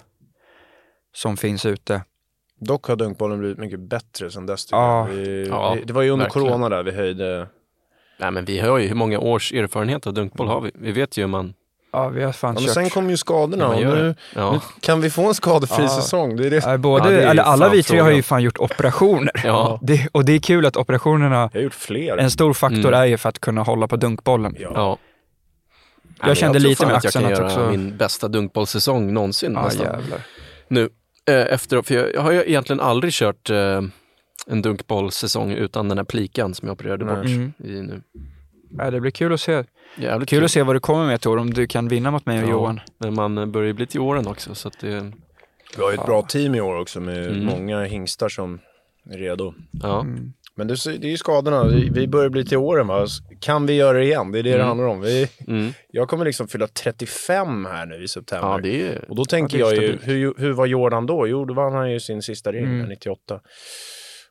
[1.15, 2.01] som finns ute.
[2.59, 4.67] Dock har dunkbollen blivit mycket bättre sen dess.
[4.71, 5.07] Ja.
[5.11, 6.47] Vi, Ja, vi, det var ju under verkligen.
[6.47, 7.47] corona där vi höjde...
[8.19, 10.71] Nej men vi har ju, hur många års erfarenhet av dunkboll har vi?
[10.73, 11.53] Vi vet ju hur man,
[11.91, 14.15] Ja, vi har fan Ja, men sen kom ju skadorna och nu.
[14.35, 14.51] Ja.
[14.51, 15.89] nu kan vi få en skadefri Ja.
[15.89, 16.35] säsong.
[16.35, 16.77] Det är det.
[16.77, 19.31] Både, Ja, det är alla vi tre har ju fan gjort operationer.
[19.43, 19.79] Ja.
[19.81, 22.17] Det, och det är kul att operationerna, Jag har gjort fler.
[22.17, 22.93] en stor faktor Mm.
[22.93, 24.55] är ju för att kunna hålla på dunkbollen.
[24.59, 24.71] Ja.
[24.75, 24.97] ja.
[26.27, 29.13] Jag kände tror lite med att jag kan axeln att göra också- min bästa dunkbollsäsong
[29.13, 29.85] någonsin Ja, nästan.
[29.85, 30.19] jävlar.
[30.67, 30.89] Nu,
[31.29, 33.81] eh, efteråt, för jag, jag har ju egentligen aldrig kört eh,
[34.49, 37.15] en dunkbollsäsong utan den här plikan som jag opererade Nej.
[37.15, 37.53] bort Mm.
[37.63, 38.01] i nu.
[38.77, 39.63] Ja, det blir kul att se.
[39.97, 42.37] Jävligt Kul att se vad du kommer med Tor, om du kan vinna mot mig
[42.43, 42.51] och Ja.
[42.51, 42.79] Johan.
[42.97, 45.11] Men man börjar ju bli till åren också så att det,
[45.77, 47.45] Vi har ju ett bra team i år också med Mm.
[47.45, 48.59] många hingstar som
[49.11, 49.53] är redo.
[49.71, 50.01] ja.
[50.01, 50.33] Mm.
[50.55, 51.63] Men det, är- det ju skadorna.
[51.91, 53.07] Vi, börjar bli till åren va.
[53.39, 54.31] Kan vi göra det igen?
[54.31, 54.67] Det är det det Mm.
[54.67, 55.01] handlar om.
[55.01, 55.71] Vi, Mm.
[55.91, 58.47] jag kommer liksom fylla 35 här nu i september.
[58.49, 61.05] ja, det är Och då tänker Ja, det är jag ju, hur, hur var Jordan
[61.05, 61.27] då?
[61.27, 62.89] Jo, då vann han ju sin sista ring, Mm.
[62.89, 63.39] 98.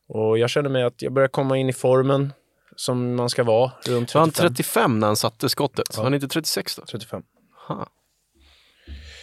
[0.09, 2.33] Och jag känner mig att jag börjar komma in i formen
[2.77, 4.55] som man ska vara, runt Var han 35.
[4.55, 5.87] 35 när han satte skottet?
[5.91, 5.97] Ja.
[5.97, 6.83] Var han inte 36 då?
[6.87, 7.23] 35.
[7.69, 7.87] Ha.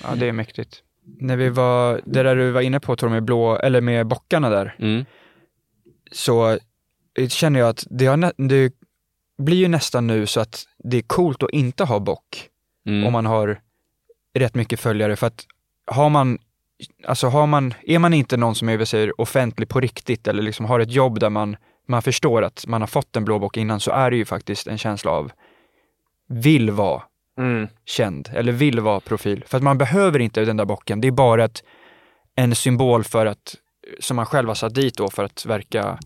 [0.04, 0.82] Ja, det är mäktigt.
[1.20, 4.50] När vi var, det där du var inne på Tor, med blå, eller med bockarna
[4.50, 5.06] där, Mm.
[6.12, 6.50] så
[7.20, 8.74] eh, känner jag att det, har, det
[9.38, 12.50] blir ju nästan nu så att det är coolt att inte ha bock
[12.88, 13.06] Mm.
[13.08, 13.62] om man har
[14.34, 15.16] rätt mycket följare.
[15.16, 15.46] För att
[15.86, 16.38] har man,
[17.06, 20.66] alltså har man, är man inte någon som är säga, offentlig på riktigt eller liksom
[20.66, 21.58] har ett jobb där man,
[21.88, 24.68] man förstår att man har fått en blå bock innan så är det ju faktiskt
[24.68, 25.32] en känsla av
[26.28, 27.04] vill vara
[27.38, 27.68] Mm.
[27.86, 29.44] känd eller vill vara profil.
[29.48, 31.02] För att man behöver inte den där bocken.
[31.02, 31.64] Det är bara ett,
[32.36, 33.56] en symbol för att,
[34.00, 36.00] som man själv har satt dit då för att verka,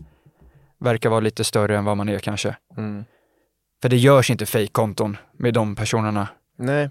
[0.78, 2.56] verka vara lite större än vad man är kanske.
[2.76, 3.04] Mm.
[3.82, 6.28] För det görs inte fejkkonton med de personerna.
[6.58, 6.90] Nej.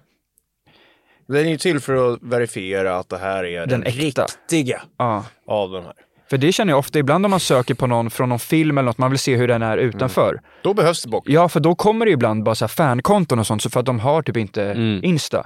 [1.30, 4.26] Den är ju till för att verifiera att det här är den, Den äkta.
[4.26, 5.26] riktiga Ja.
[5.48, 5.94] av de här.
[6.30, 8.86] För det känner jag ofta, ibland om man söker på någon från någon film eller
[8.86, 10.42] något, man vill se hur den är utanför.
[10.64, 11.24] Då behövs det bock.
[11.30, 13.86] Ja, för då kommer det ibland bara så här fankonton och sånt, så för att
[13.86, 15.04] de har typ inte Mm.
[15.04, 15.46] Insta.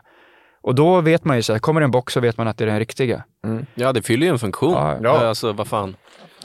[0.62, 2.58] Och då vet man ju så här, kommer det en box så vet man att
[2.58, 3.24] det är den riktiga.
[3.76, 4.72] Ja, det fyller ju en funktion.
[4.74, 5.28] Ja, ja.
[5.28, 5.96] Alltså, vad fan.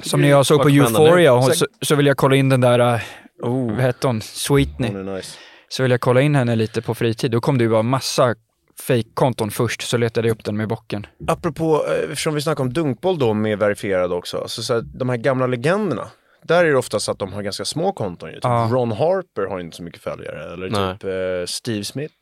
[0.00, 0.68] Som när jag såg på?
[0.68, 3.00] Euphoria, och Säk- så, så vill jag kolla in den där, äh,
[3.42, 4.90] oh, vad hette hon, Sweetney.
[4.92, 5.38] Hon är nice.
[5.68, 7.30] Så vill jag kolla in henne lite på fritid.
[7.30, 8.34] Då kom det ju bara massa
[8.80, 11.06] fake-konton först, så letade jag upp den med bocken.
[11.28, 15.08] Apropå, eh, eftersom vi snackar om dunkboll då med verifierad också, så, så här, de
[15.08, 16.08] här gamla legenderna.
[16.42, 18.34] Där är det oftast att de har ganska små konton ju.
[18.34, 18.68] Typ Ja.
[18.72, 20.52] Ron Harper har inte så mycket följare.
[20.52, 20.94] Eller Nej.
[20.98, 22.14] typ eh, Steve Smith.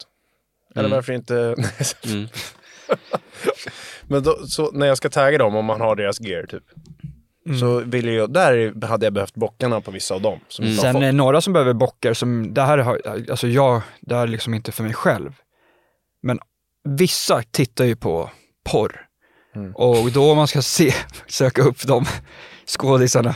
[0.75, 0.97] Eller Mm.
[0.97, 1.35] varför inte...
[2.07, 2.27] Mm.
[4.09, 6.63] Men då, så när jag ska tagga dem, om man har deras gear typ.
[7.47, 7.59] Mm.
[7.59, 10.41] Så vill jag, där hade jag behövt bockarna på vissa av dem.
[10.49, 10.77] Som Mm.
[10.77, 11.01] Sen är fått.
[11.03, 14.55] det några som behöver bockar som, det här har, alltså jag, det här är liksom
[14.55, 15.33] inte för mig själv.
[16.23, 16.39] Men
[16.89, 18.31] vissa tittar ju på
[18.65, 19.01] porr.
[19.57, 19.75] Mm.
[19.75, 20.93] Och då om man ska se,
[21.27, 22.05] söka upp de
[22.67, 23.35] skådisarna,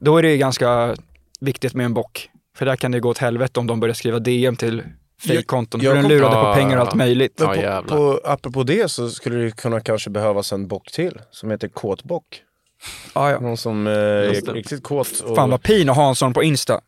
[0.00, 0.96] då är det ju ganska
[1.40, 2.30] viktigt med en bock.
[2.56, 4.82] För där kan det gå åt helvete om de börjar skriva DM till
[5.26, 5.80] fejkkonton.
[5.80, 6.54] För den lurade på Ah.
[6.54, 7.38] pengar och allt möjligt.
[7.38, 11.50] Men Ja, på, apropå det så skulle det kunna kanske behövas en bock till som
[11.50, 12.42] heter kåtbock.
[13.14, 13.40] Ja, ja.
[13.40, 15.20] Någon som eh, är riktigt kåt.
[15.20, 16.80] Och, Fan vad pin att ha en sån på Insta.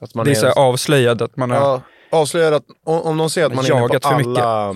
[0.00, 1.58] att man Det är så här avslöjad att man har...
[1.58, 1.82] Ja,
[2.12, 4.42] avslöjar att om, de ser att man är inne på mycket.
[4.42, 4.74] alla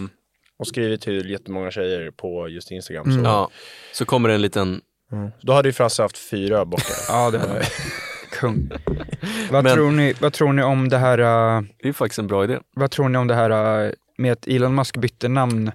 [0.59, 3.07] och skrivit till jättemånga tjejer på just Instagram.
[3.11, 3.25] Mm.
[3.25, 3.51] Så, Ja,
[3.93, 4.81] så kommer det en liten,
[5.41, 6.97] Då hade ju Frasse haft fyra bockar.
[7.09, 7.69] Ja, det är
[8.41, 8.71] kung.
[9.51, 12.27] Vad, Men- tror ni, vad tror ni om det här, äh, det är faktiskt en
[12.27, 12.59] bra idé.
[12.77, 15.73] vad tror ni om det här äh, med att Elon Musk bytte namn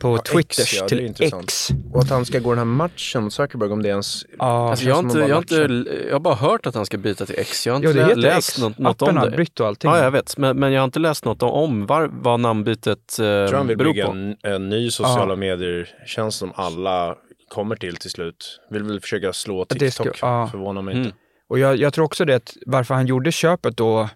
[0.00, 1.34] på X, ja, det är till.
[1.34, 1.68] X?
[1.92, 4.26] och att han ska gå den här matchen mot Zuckerberg om det ens...
[4.38, 6.98] Ja, Alltså, jag, har inte, jag, har inte, jag har bara hört att han ska
[6.98, 7.66] byta till X.
[7.66, 8.58] Jag har jo, inte det heter läst X.
[8.58, 9.36] något, något Appen om det.
[9.36, 9.90] bytt och allting.
[9.90, 10.36] Ja, jag vet.
[10.38, 13.66] Men, men jag har inte läst något om var, vad namnbytet eh, Jag tror han
[13.66, 14.12] vill beror bygga på.
[14.12, 17.14] en, en ny sociala medier-tjänst som alla
[17.48, 18.60] kommer till till slut.
[18.70, 20.48] Vill väl försöka slå det TikTok, ska- ja.
[20.50, 21.06] förvånar mig Mm.
[21.06, 21.16] inte.
[21.48, 24.08] Och jag, jag tror också det att varför han gjorde köpet då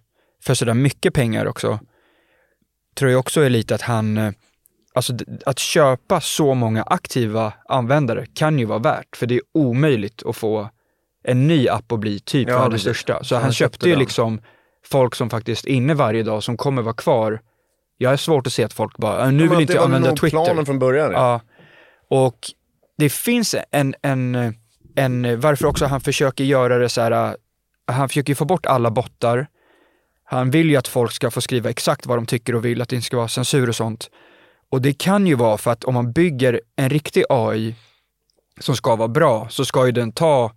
[0.45, 1.79] för sådär mycket pengar också,
[2.99, 4.33] tror jag också är lite att han, eh,
[5.01, 10.23] alltså att köpa så många aktiva användare kan ju vara värt, för det är omöjligt
[10.27, 10.69] att få
[11.25, 13.25] en ny app att bli typ Ja, världens största.
[13.25, 14.41] Så han, han köpte köpte ju liksom
[14.87, 17.41] folk som faktiskt är inne varje dag, som kommer vara kvar.
[17.99, 19.87] Jag har svårt att se att folk bara, "Äh, nu vill inte det jag var
[19.87, 20.45] använda Twitter.
[20.45, 21.13] planen från början.
[21.13, 21.19] Ja.
[21.19, 21.41] Ja.
[22.17, 22.39] Och
[22.99, 24.55] det finns en, en,
[24.97, 27.33] en, varför också han försöker göra det så här, äh,
[27.87, 29.47] han försöker ju få bort alla bottar.
[30.25, 32.89] Han vill ju att folk ska få skriva exakt vad de tycker och vill, att
[32.89, 34.11] det inte ska vara censur och sånt.
[34.71, 37.75] Och det kan ju vara för att om man bygger en riktig AI
[38.61, 40.53] som ska vara bra, så ska ju den ta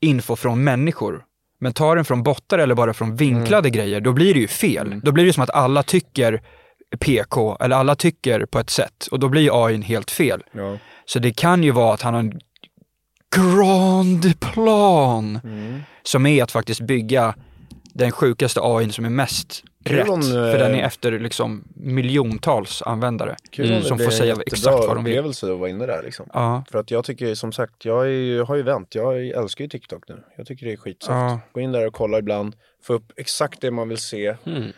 [0.00, 1.24] info från människor.
[1.60, 5.00] Men tar den från bottar eller bara från vinklade grejer, då blir det ju fel.
[5.04, 6.42] Då blir det som att alla tycker
[6.98, 10.42] PK, eller alla tycker på ett sätt och då blir AI helt fel.
[10.52, 10.78] Ja.
[11.04, 12.40] Så det kan ju vara att han har en
[13.36, 15.40] grand plan
[16.02, 17.34] som är att faktiskt bygga
[17.94, 19.64] den sjukaste AI som är mest
[19.96, 20.08] rätt.
[20.08, 23.82] om, eh, För den är efter liksom miljontals användare Mm.
[23.82, 25.12] som får säga exakt vad de vill.
[25.12, 26.26] upplevelse att vara inne där liksom.
[26.32, 28.94] Ja, För att jag tycker som sagt, jag, är, har ju vänt.
[28.94, 30.22] Jag älskar ju TikTok nu.
[30.36, 31.10] Jag tycker det är skitsoft.
[31.10, 31.40] Ja.
[31.52, 34.36] Gå in där och kolla ibland, få upp exakt det man vill se.
[34.46, 34.72] Mm.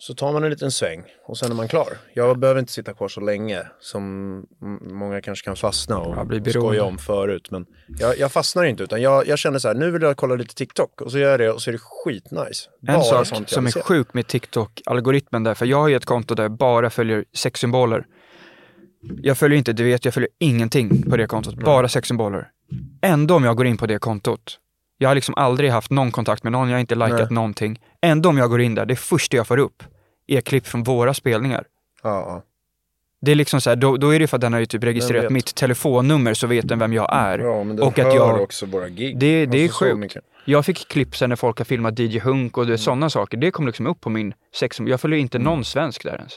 [0.00, 1.88] Så tar man en liten sväng och sen är man klar.
[2.14, 4.02] Jag behöver inte sitta kvar så länge som
[4.80, 6.16] många kanske kan fastna och
[6.50, 7.50] skoja om förut.
[7.50, 7.66] Men
[7.98, 10.54] jag, jag fastnar inte utan jag, jag känner så här, nu vill jag kolla lite
[10.54, 12.68] TikTok och så gör jag det och så är det skitnice.
[12.86, 13.80] en Bara sak sånt jag som är se.
[13.82, 18.06] sjuk med TikTok-algoritmen där, för jag har ju ett konto där jag bara följer sexsymboler.
[19.22, 22.48] Jag följer inte, du vet, jag följer ingenting på det kontot, bara sexsymboler.
[23.02, 24.58] Ändå om jag går in på det kontot,
[24.98, 27.26] jag har liksom aldrig haft någon kontakt med någon, jag har inte likat Nej.
[27.30, 27.80] någonting.
[28.02, 29.82] Ändå om jag går in där, det första jag får upp
[30.26, 31.64] är klipp från våra spelningar.
[32.02, 32.42] Ja.
[33.20, 34.84] Det är liksom så här, då, då är det för att den har ju typ
[34.84, 37.38] registrerat mitt telefonnummer så vet den vem jag är.
[37.38, 39.18] ja men den och hör att jag, också våra gig.
[39.18, 40.16] det, det är Alltså, så sjukt.
[40.44, 42.78] Jag fick klipp sen när folk har filmat DJ Hunk och Mm.
[42.78, 43.36] sådana saker.
[43.36, 44.80] Det kom liksom upp på min sex...
[44.80, 46.32] Jag följer inte någon svensk där ens.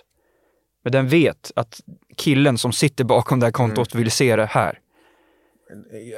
[0.84, 1.82] Men den vet att
[2.18, 4.04] killen som sitter bakom det här kontot Mm.
[4.04, 4.80] vill se det här.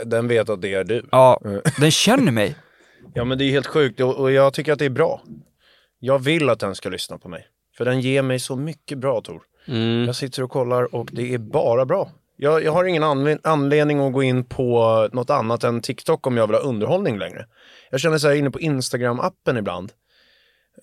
[0.05, 1.05] Den vet att det är du.
[1.11, 1.61] Ja, Mm.
[1.79, 2.55] den känner mig.
[3.13, 5.21] Ja men det är helt sjukt och, jag tycker att det är bra.
[5.99, 7.47] Jag vill att den ska lyssna på mig.
[7.77, 9.41] För den ger mig så mycket bra Tor.
[9.67, 10.05] Mm.
[10.05, 12.11] Jag sitter och kollar och det är bara bra.
[12.37, 16.37] Jag, jag har ingen anle- anledning att gå in på något annat än TikTok om
[16.37, 17.45] jag vill ha underhållning längre.
[17.91, 19.91] Jag känner så här inne på Instagram-appen ibland.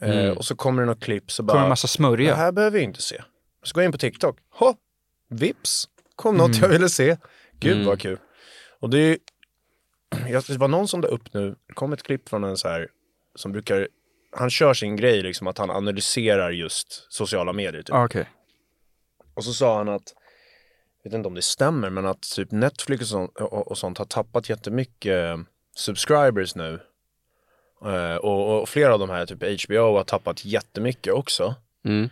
[0.01, 2.35] Eh, och så kommer det något klipp så Kommer en bara, massa det smörja.
[2.35, 3.23] här behöver jag inte se.
[3.63, 4.37] Så går jag in på TikTok.
[4.55, 4.75] Ha!
[5.31, 5.89] Vips!
[6.17, 7.17] Kom något jag ville se.
[7.61, 7.87] Gud Mm.
[7.87, 8.19] vad kul.
[8.81, 9.19] Och det är
[10.29, 12.69] jag, det var någon som la upp nu, det kom ett klipp från en så
[12.69, 12.89] här
[13.35, 13.89] som brukar,
[14.37, 17.95] han kör sin grej liksom att han analyserar just sociala medier typ.
[17.95, 18.29] Ah, Okej.
[19.35, 20.15] Och så sa han att,
[21.03, 23.99] jag vet inte om det stämmer, men att typ Netflix och sånt, och, och sånt
[23.99, 25.39] har tappat jättemycket eh,
[25.77, 26.81] subscribers nu.
[27.85, 31.55] Eh, och, och flera av de här, typ HBO, har tappat jättemycket också.
[31.85, 32.11] Mm.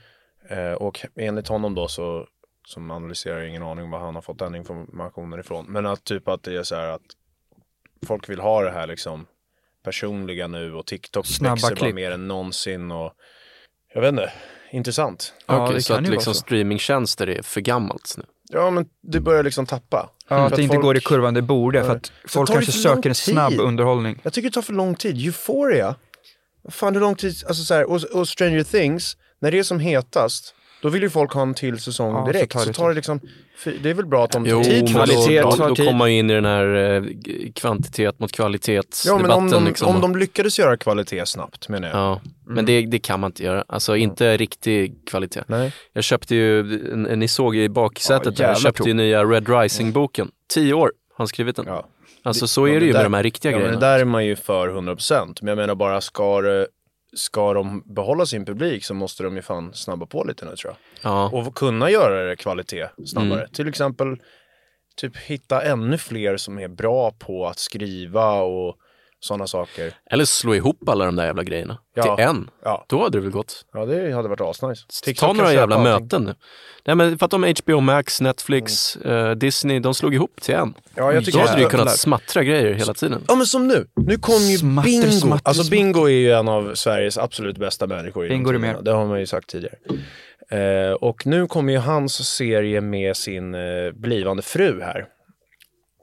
[0.49, 2.27] Eh, och enligt honom då så,
[2.69, 5.67] som analyserar ingen aning var han har fått den informationen ifrån.
[5.69, 7.03] Men att typ att det är så här att
[8.07, 9.27] folk vill ha det här liksom
[9.85, 11.95] personliga nu och TikTok Snabba växer bara klipp.
[11.95, 13.13] mer än någonsin och
[13.95, 14.33] jag vet inte,
[14.71, 15.35] intressant.
[15.47, 16.41] Ja, Okej, det så att liksom så.
[16.41, 18.25] streamingtjänster är för gammalt nu.
[18.51, 20.11] Ja men det börjar liksom tappa.
[20.29, 22.55] Ja, För att det inte folk- går i kurvan det borde, för att folk tar
[22.55, 23.61] det kanske söker en snabb tid.
[23.61, 24.21] underhållning.
[24.23, 25.27] Jag tycker det tar för lång tid.
[25.27, 25.95] Euphoria,
[26.71, 29.81] fan hur lång tid, alltså så här, och, och Stranger Things, när det är som
[29.81, 32.53] hetast, då vill ju folk ha en till säsong Ja, så direkt.
[32.53, 33.21] tar Så det tar det liksom,
[33.83, 35.41] det är väl bra att de Jo, tar tid då, kvalitet det.
[35.43, 35.87] då, tar då tid.
[35.87, 37.03] kommer man ju in i den här eh,
[37.55, 39.27] kvantitet mot Ja kvalitetsdebatten.
[39.27, 39.95] men om de, liksom.
[39.95, 41.97] om de lyckades göra kvalitet snabbt menar jag.
[41.97, 43.65] Ja, men det, det kan man inte göra.
[43.69, 45.43] Alltså inte riktig kvalitet.
[45.47, 45.73] Nej.
[45.93, 46.63] Jag köpte ju,
[47.17, 50.29] ni såg i baksätet Ja, jag köpte ju nya Red Rising-boken.
[50.55, 51.65] Tio år har han skrivit den.
[51.69, 51.87] Ja.
[52.23, 53.81] Alltså så är det ju där- med de här riktiga Ja, men grejerna.
[53.81, 55.39] det där är man ju för 100%.
[55.41, 56.67] Men jag menar bara ska det,
[57.13, 60.73] ska de behålla sin publik så måste de ju fan snabba på lite nu tror
[60.73, 61.13] jag.
[61.13, 61.31] Ja.
[61.33, 63.41] Och kunna göra det kvalitet snabbare.
[63.41, 63.53] Mm.
[63.53, 64.17] Till exempel
[64.97, 68.77] typ hitta ännu fler som är bra på att skriva och
[69.21, 69.93] sådana saker.
[70.11, 72.17] Eller slå ihop alla de där jävla grejerna Ja.
[72.17, 72.51] till en.
[72.65, 73.65] Ja, Då hade det väl gått.
[73.73, 75.15] ja det hade varit asnice.
[75.21, 75.93] Ta några jävla allting.
[76.03, 76.35] möten nu.
[76.87, 80.75] Nej men för att de HBO Max, Netflix, eh, Disney, de slog ihop till en.
[80.95, 83.25] Ja, jag tycker Då hade du kunnat smattra grejer hela tiden.
[83.29, 85.11] Ja men som nu, nu kom ju Smatter, Bingo.
[85.11, 85.71] smatter, alltså.
[85.71, 88.29] Bingo är ju en av Sveriges absolut bästa människor.
[88.29, 88.77] Bingo är med.
[88.85, 89.75] Det har man ju sagt tidigare.
[90.51, 93.61] Eh, och nu kommer ju hans serie med sin eh,
[93.95, 95.05] blivande fru här.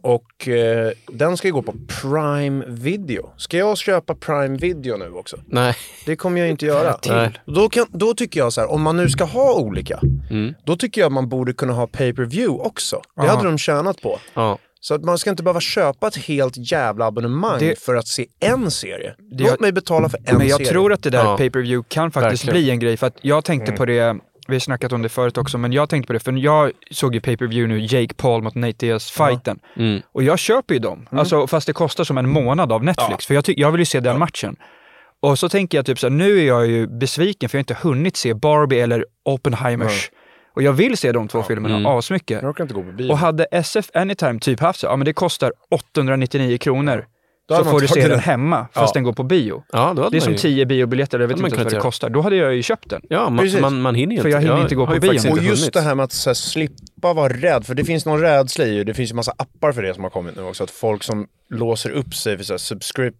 [0.05, 3.29] Och eh, den ska ju gå på Prime Video.
[3.37, 5.37] Ska jag köpa Prime Video nu också?
[5.47, 5.75] Nej.
[6.05, 6.97] Det kommer jag inte göra.
[7.07, 7.31] Nej.
[7.45, 9.99] Då, kan, då tycker jag så här, om man nu ska ha olika,
[10.31, 10.53] Mm.
[10.65, 12.95] då tycker jag man borde kunna ha pay-per-view också.
[12.95, 13.27] Det Ja.
[13.35, 14.19] hade de tjänat på.
[14.33, 14.57] Ja.
[14.79, 18.25] Så att man ska inte behöva köpa ett helt jävla abonnemang Det- för att se
[18.39, 19.15] en serie.
[19.37, 20.71] Det- Låt mig betala för en Men jag serie.
[20.71, 21.37] tror att det där Ja.
[21.37, 22.63] pay-per-view kan faktiskt Verkligen.
[22.63, 22.97] bli en grej.
[22.97, 23.77] För att jag tänkte Mm.
[23.77, 24.15] på det,
[24.47, 27.15] vi har snackat om det förut också, men jag tänkte på det, för jag såg
[27.15, 29.59] ju pay-per-view nu, Jake Paul mot Nate Diaz-fighten.
[29.75, 30.01] Mm.
[30.11, 31.19] Och jag köper ju dem, Mm.
[31.19, 33.25] alltså, fast det kostar som en månad av Netflix.
[33.25, 34.55] För jag, jag vill ju se den matchen.
[35.19, 37.63] Och så tänker jag typ så här, nu är jag ju besviken för jag har
[37.75, 40.11] inte hunnit se Barbie eller Oppenheimers.
[40.55, 41.85] Och jag vill se de två filmerna Mm.
[41.85, 42.41] asmycket.
[42.41, 43.11] Jag orkar inte gå på bio.
[43.11, 47.05] Och hade SF Anytime typ haft så, ja men det kostar 899 kronor.
[47.47, 48.19] Då Så får du se den den.
[48.19, 48.91] hemma, fast Ja.
[48.93, 49.63] den går på bio.
[49.71, 50.37] Ja, då hade Det är man som ju...
[50.55, 52.09] 10 biobiljetter, jag vet inte vad det kostar.
[52.09, 53.01] Då hade jag ju köpt den.
[53.09, 54.35] Ja, man, man, man hinner ju För inte.
[54.37, 55.09] jag hinner inte gå på ju bio.
[55.31, 55.73] Och just hunnit.
[55.73, 58.83] det här med att så här, slippa vara rädd, för det finns någon rädsla i
[58.83, 58.93] det.
[58.93, 60.63] Finns ju massa appar för det som har kommit nu också.
[60.63, 63.13] Att folk som låser upp sig för så här, subscrip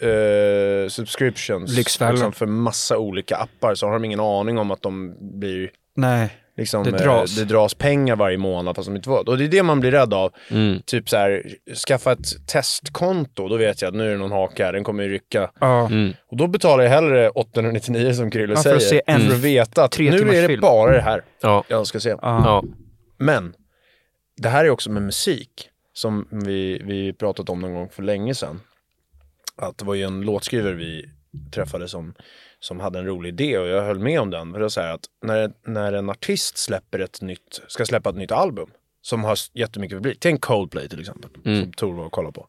[0.00, 2.12] eh, subscriptions Lyxfällor.
[2.12, 6.30] liksom, för massa olika appar så har de ingen aning om att de blir Nej.
[6.56, 7.36] Liksom, Det det, dras.
[7.36, 9.28] det dras pengar varje månad fast de inte får.
[9.28, 10.32] Och det är det man blir rädd av.
[10.50, 10.82] Mm.
[10.86, 11.42] Typ så här,
[11.88, 15.02] skaffa ett testkonto, då vet jag att nu är det någon haka här, den kommer
[15.02, 15.50] ju rycka.
[15.60, 15.86] Ja.
[15.86, 16.12] Mm.
[16.30, 18.76] Och då betalar jag hellre 899 som Krille Ja, för säger.
[18.76, 20.60] att se en för att veta att nu är det film.
[20.60, 21.64] bara det här Ja.
[21.68, 22.14] jag ska se.
[22.22, 22.64] Ja.
[23.18, 23.54] Men,
[24.36, 28.34] det här är också med musik, som vi, vi pratat om någon gång för länge
[28.34, 28.60] sedan.
[29.56, 31.04] Att det var ju en låtskrivare vi
[31.54, 32.14] träffade som,
[32.62, 34.52] som hade en rolig idé och jag höll med om den.
[34.52, 38.16] Det är så här att när, när en artist släpper ett nytt, ska släppa ett
[38.16, 38.70] nytt album
[39.02, 41.30] som har jättemycket publik, en Coldplay till exempel,
[41.62, 42.48] som Tor var och kollade på.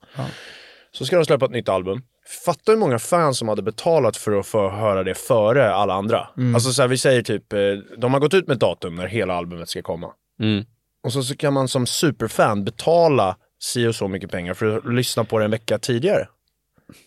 [0.91, 2.02] Så ska de släppa ett nytt album.
[2.45, 6.28] Fatta hur många fans som hade betalat för att få höra det före alla andra.
[6.56, 7.60] Alltså så här, vi säger typ, eh,
[7.97, 10.12] de har gått ut med ett datum när hela albumet ska komma.
[10.39, 10.65] Mm.
[11.04, 14.93] Och så, så kan man som superfan betala si och så mycket pengar för att
[14.93, 16.28] lyssna på det en vecka tidigare.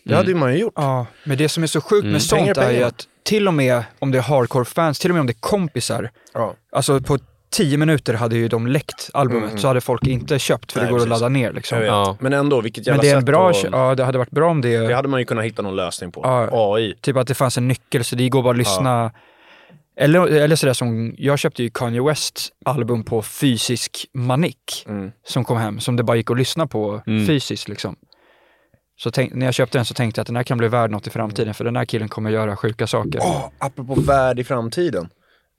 [0.03, 0.73] Det hade man ju gjort.
[0.75, 2.87] Ja, men det som är så sjukt med Pengar sånt är är ju pengar.
[2.87, 6.09] att till och med om det är hardcore-fans, till och med om det är kompisar,
[6.33, 6.53] Ja.
[6.71, 7.17] alltså på
[7.49, 10.91] tio minuter hade ju de läckt albumet så hade folk inte köpt för Nej, det
[10.91, 11.13] går precis.
[11.13, 11.81] att ladda ner liksom.
[11.81, 12.17] Ja.
[12.19, 14.49] Men ändå, vilket jävla Men det är en bra, att- ja det hade varit bra
[14.49, 16.21] om det, Det hade man ju kunnat hitta någon lösning på.
[16.23, 16.49] Ja.
[16.51, 16.93] AI.
[17.01, 19.11] typ att det fanns en nyckel så det går bara att lyssna.
[19.99, 25.11] Eller, eller sådär som, jag köpte ju Kanye Wests album på fysisk manik Mm.
[25.27, 27.27] som kom hem, som det bara gick att lyssna på Mm.
[27.27, 27.95] fysiskt liksom.
[28.99, 30.91] Så tänk, när jag köpte den så tänkte jag att den här kan bli värd
[30.91, 33.19] något i framtiden för den här killen kommer göra sjuka saker.
[33.23, 35.09] Åh, apropå värld i framtiden.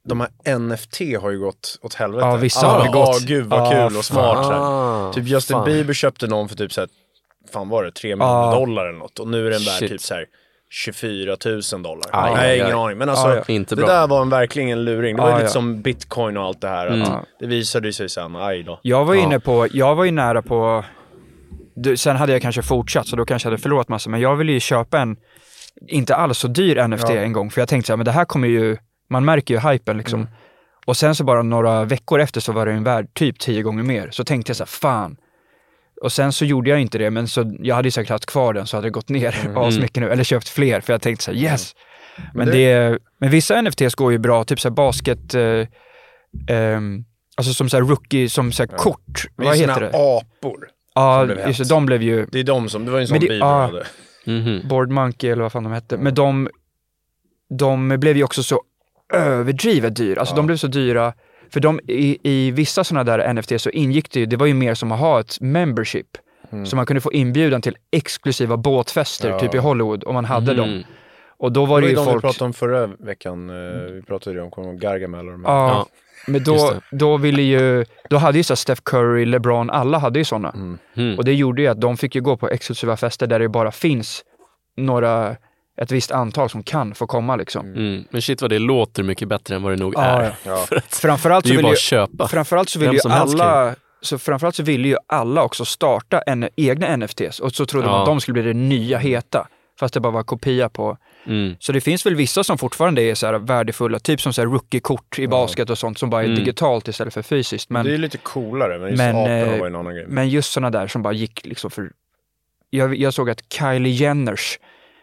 [0.09, 2.27] De här NFT har ju gått åt helvete.
[2.27, 3.09] Ja, vissa ah, har det gått.
[3.09, 4.47] Ah, gud vad Ah, kul och smart.
[4.53, 5.65] Ah, Typ Justin fan.
[5.65, 6.89] Bieber köpte någon för typ så här,
[7.53, 8.55] fan var det, 3 miljoner Ja.
[8.55, 9.19] dollar eller något.
[9.19, 10.25] Och nu är den värd typ så här
[10.71, 12.11] 24 000 dollar.
[12.13, 12.73] Aj, Nej, aj, ingen aj.
[12.73, 12.99] aning.
[12.99, 13.55] Men alltså, Ja, ja.
[13.55, 15.17] Inte det där var en, verkligen en luring.
[15.17, 15.53] Det var ju Ja, lite ja.
[15.53, 16.87] som bitcoin och allt det här.
[16.87, 17.25] Att Mm.
[17.41, 18.81] Det visade sig sen, aj då.
[18.83, 19.21] Jag var Ja.
[19.23, 20.85] inne på, jag var ju nära på,
[21.97, 24.53] sen hade jag kanske fortsatt så då kanske jag hade förlorat massa, men jag ville
[24.53, 25.17] ju köpa en,
[25.89, 27.17] inte alls så dyr NFT Ja.
[27.17, 28.77] en gång, för jag tänkte så här, men det här kommer ju,
[29.11, 30.21] man märker ju hypen liksom.
[30.21, 30.33] Mm.
[30.87, 33.83] Och sen så bara några veckor efter så var det en värd typ tio gånger
[33.83, 34.09] mer.
[34.11, 35.17] Så tänkte jag så här, fan.
[36.03, 38.53] Och sen så gjorde jag inte det, men så, jag hade ju säkert haft kvar
[38.55, 41.31] den så hade det gått ner asmycket nu, eller köpt fler, för jag tänkte så
[41.33, 41.75] här, yes.
[42.35, 42.53] Men, det-
[42.91, 45.67] det, men vissa NFTs går ju bra, typ så här basket, eh,
[46.49, 47.05] ehm,
[47.37, 49.89] alltså som så här rookie, som så här kort, Men vad heter det?
[49.89, 50.69] apor.
[51.01, 53.09] Ja, blev just det, de blev ju Det är de som, det var ju en
[53.09, 53.61] sån det- Bieber ja.
[53.67, 53.87] hade.
[54.27, 54.69] Mhm.
[54.69, 55.97] Board Monkey eller vad fan de hette.
[55.97, 56.49] Men de,
[57.59, 58.63] de blev ju också så
[59.15, 60.21] överdrivet dyra.
[60.21, 61.13] Alltså de blev så dyra.
[61.53, 64.55] För de, i, i vissa sådana där NFT så ingick det ju, det var ju
[64.55, 66.07] mer som att ha ett membership.
[66.67, 69.39] Så man kunde få inbjudan till exklusiva båtfester, Ja.
[69.41, 70.57] typ i Hollywood, om man hade Mm.
[70.71, 70.85] dem.
[71.39, 72.21] Och då Det var var det ju de vi folk...
[72.25, 73.51] pratade om förra veckan.
[73.51, 75.53] eh, Vi pratade ju om Gargamel och de här.
[75.53, 75.87] Ja, Ja,
[76.27, 76.81] men då, det.
[76.97, 80.79] då ville ju, då hade ju så Steph Curry, LeBron, alla hade ju sådana.
[80.97, 81.19] Mm.
[81.19, 83.71] Och det gjorde ju att de fick ju gå på exklusiva fester där det bara
[83.73, 84.25] finns
[84.77, 85.37] några,
[85.81, 87.67] ett visst antal som kan få komma liksom.
[87.67, 88.05] Mm.
[88.11, 90.35] Men shit vad det låter mycket bättre än vad det nog Ja, är.
[90.47, 90.57] ja.
[90.69, 92.29] För att Framförallt det så är ju vill bara ju, att köpa.
[92.29, 96.97] framförallt så vill ju alla, så framförallt så ville ju alla också starta en egna
[96.97, 98.01] NFTs och så trodde man Ja.
[98.03, 99.49] att de skulle bli det nya heta.
[99.81, 100.97] Fast det bara var kopia på.
[101.27, 101.57] Mm.
[101.59, 104.47] Så det finns väl vissa som fortfarande är så här värdefulla, typ som så här
[104.49, 106.39] rookie-kort i basket och sånt som bara är Mm.
[106.39, 107.71] digitalt istället för fysiskt.
[107.71, 110.05] Men, det är lite coolare, men just Men, aporna eh, var en annan grej.
[110.09, 111.91] men just sådana där som bara gick liksom för...
[112.71, 114.59] Jag, jag såg att Kylie Jenners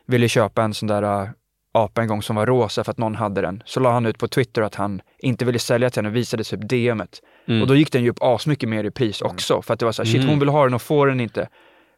[0.07, 1.29] ville köpa en sån där äh,
[1.73, 3.63] apa en gång som var rosa för att någon hade den.
[3.65, 6.43] Så la han ut på Twitter att han inte ville sälja till henne och visade
[6.43, 7.21] typ DMet.
[7.47, 7.61] Mm.
[7.61, 9.61] Och då gick den ju upp asmycket mer i pris också.
[9.61, 10.29] För att det var så här, shit Mm.
[10.29, 11.47] hon vill ha den och får den inte.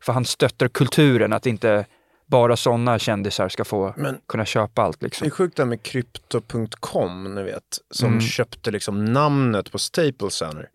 [0.03, 1.85] För han stöttar kulturen, att inte
[2.27, 5.27] bara sådana kändisar ska få Men- kunna köpa allt Det liksom.
[5.27, 8.21] är sjukt det här med Crypto.com, ni vet, som Mm.
[8.21, 10.69] köpte liksom namnet på Staples Center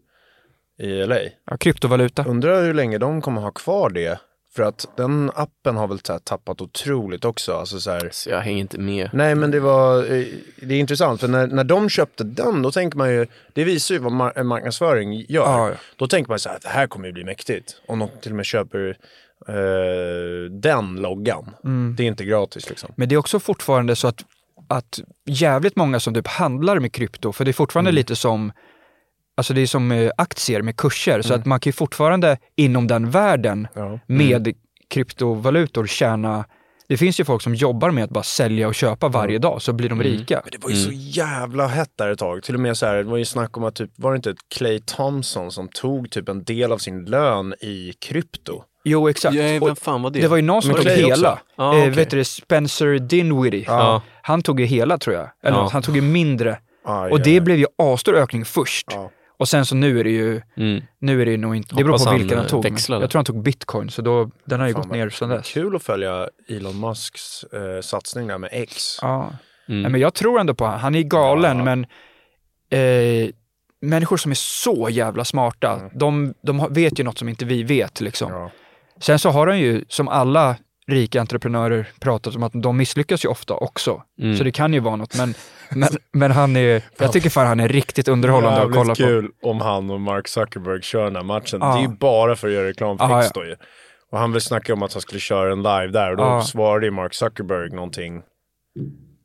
[0.78, 1.18] i LA.
[1.50, 2.24] Ja, kryptovaluta.
[2.24, 4.18] Undrar hur länge de kommer ha kvar det.
[4.56, 7.52] För att den appen har väl tappat otroligt också.
[7.52, 9.10] Alltså så här, Så jag hänger inte med.
[9.12, 10.24] nej men det var, eh,
[10.56, 13.94] det är intressant för när, när de köpte den då tänker man ju, det visar
[13.94, 14.12] ju vad
[14.46, 15.24] marknadsföring gör.
[15.28, 15.74] Ja, ja.
[15.96, 17.76] Då tänker man så här, det här kommer ju bli mäktigt.
[17.86, 18.96] Om de till och med köper
[19.48, 21.50] eh, den loggan.
[21.64, 21.94] Mm.
[21.96, 22.92] Det är inte gratis liksom.
[22.96, 24.24] Men det är också fortfarande så att,
[24.68, 27.96] att jävligt många som typ handlar med krypto, för det är fortfarande Mm.
[27.96, 28.52] lite som
[29.36, 31.22] Alltså det är som eh, aktier med kurser, Mm.
[31.22, 33.98] så att man kan ju fortfarande inom den världen Ja.
[34.06, 34.54] med
[34.90, 36.44] kryptovalutor tjäna
[36.88, 39.72] det finns ju folk som jobbar med att bara sälja och köpa varje dag, så
[39.72, 40.40] blir de rika.
[40.44, 42.42] Men det var ju så jävla hett där ett tag.
[42.42, 44.34] Till och med så här, det var ju snack om att typ, var det inte
[44.54, 48.62] Clay Thompson som tog typ en del av sin lön i krypto?
[48.84, 49.34] Jo, exakt.
[49.34, 50.20] Ja, vem fan var det?
[50.20, 51.38] det var ju någon som tog hela.
[51.56, 51.90] Ja, eh, okej.
[51.90, 53.64] Vet du Spencer Dinwiddie.
[53.66, 54.02] Ja.
[54.22, 55.28] Han tog ju hela tror jag.
[55.42, 56.58] Eller något, han tog ju mindre.
[56.84, 58.86] Aj, Och det blev ju asstor ökning först.
[59.38, 60.82] Och sen så nu är det ju Mm.
[60.98, 62.64] Nu är det nog inte, det beror på han, vilken han eh, tog.
[62.88, 65.52] Jag tror han tog bitcoin, så då, den har ju Fan, gått ner sedan dess.
[65.52, 68.98] Kul att följa Elon Musks eh, satsning där med X.
[69.02, 69.32] Ja.
[69.68, 69.82] Mm.
[69.82, 70.78] Nej, men jag tror ändå på han.
[70.80, 71.64] Han är galen, Ja.
[71.64, 71.86] men
[72.70, 73.30] eh,
[73.80, 77.62] människor som är så jävla smarta, de, de har- vet ju något som inte vi
[77.62, 78.00] vet.
[78.00, 78.50] Liksom.
[79.02, 83.28] Sen så har han ju, som alla rika entreprenörer pratat om, att de misslyckas ju
[83.28, 84.02] ofta också.
[84.20, 84.36] Mm.
[84.36, 85.16] Så det kan ju vara något.
[85.18, 85.34] Men,
[85.70, 89.04] men, men han är, jag tycker fan han är riktigt underhållande att kolla Jävligt på.
[89.04, 91.58] kul om han och Mark Zuckerberg kör den här matchen.
[91.62, 91.72] Ja.
[91.74, 93.56] Det är ju bara för att göra reklam för Ja, ju.
[94.12, 96.42] Och han vill snacka om att han skulle köra en live där och då Ja.
[96.42, 98.22] svarade ju Mark Zuckerberg någonting.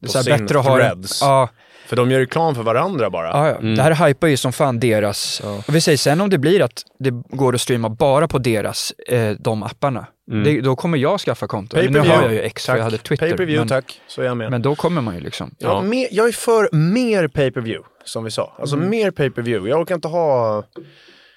[0.02, 1.22] Det är på sin bättre att ha threads.
[1.22, 1.50] Ja,
[1.88, 3.28] För de gör reklam för varandra bara.
[3.28, 3.58] Ja, ja.
[3.76, 5.39] Det här hypar ju som fan deras.
[5.67, 8.91] Och vi säger sen om det blir att det går att streama bara på deras,
[8.91, 10.06] eh, de apparna.
[10.45, 11.78] Det, då kommer jag skaffa konto.
[11.89, 13.28] Nu har jag ju X för jag hade Twitter.
[13.30, 14.52] Pay-per-view men, tack, så är jag med.
[14.52, 15.56] men då kommer man ju liksom.
[15.60, 15.67] Ja.
[15.69, 15.82] Ja.
[15.82, 18.56] mer, jag är för mer pay-per-view, som vi sa.
[18.60, 18.89] Alltså Mm.
[18.89, 19.69] mer pay-per-view.
[19.69, 20.63] Jag orkar inte ha...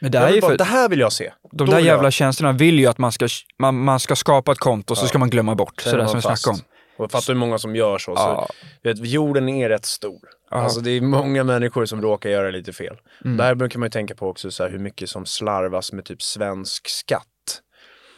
[0.02, 1.30] Men det, Jag är ju bara, för, det här vill jag se.
[1.52, 4.52] de Då där jag- jävla tjänsterna vill ju att man ska, man, man ska skapa
[4.52, 5.80] ett konto och så ska man glömma bort.
[5.80, 6.60] Sen Sådär är som vi snackade om.
[7.04, 8.10] Och fattar hur många som gör så.
[8.10, 8.48] Ja.
[8.48, 10.28] så vet, jorden är rätt stor.
[10.50, 12.96] Alltså det är många människor som råkar göra lite fel.
[13.24, 13.36] Mm.
[13.36, 16.22] Där brukar man ju tänka på också så här, hur mycket som slarvas med typ
[16.22, 17.26] svensk skatt.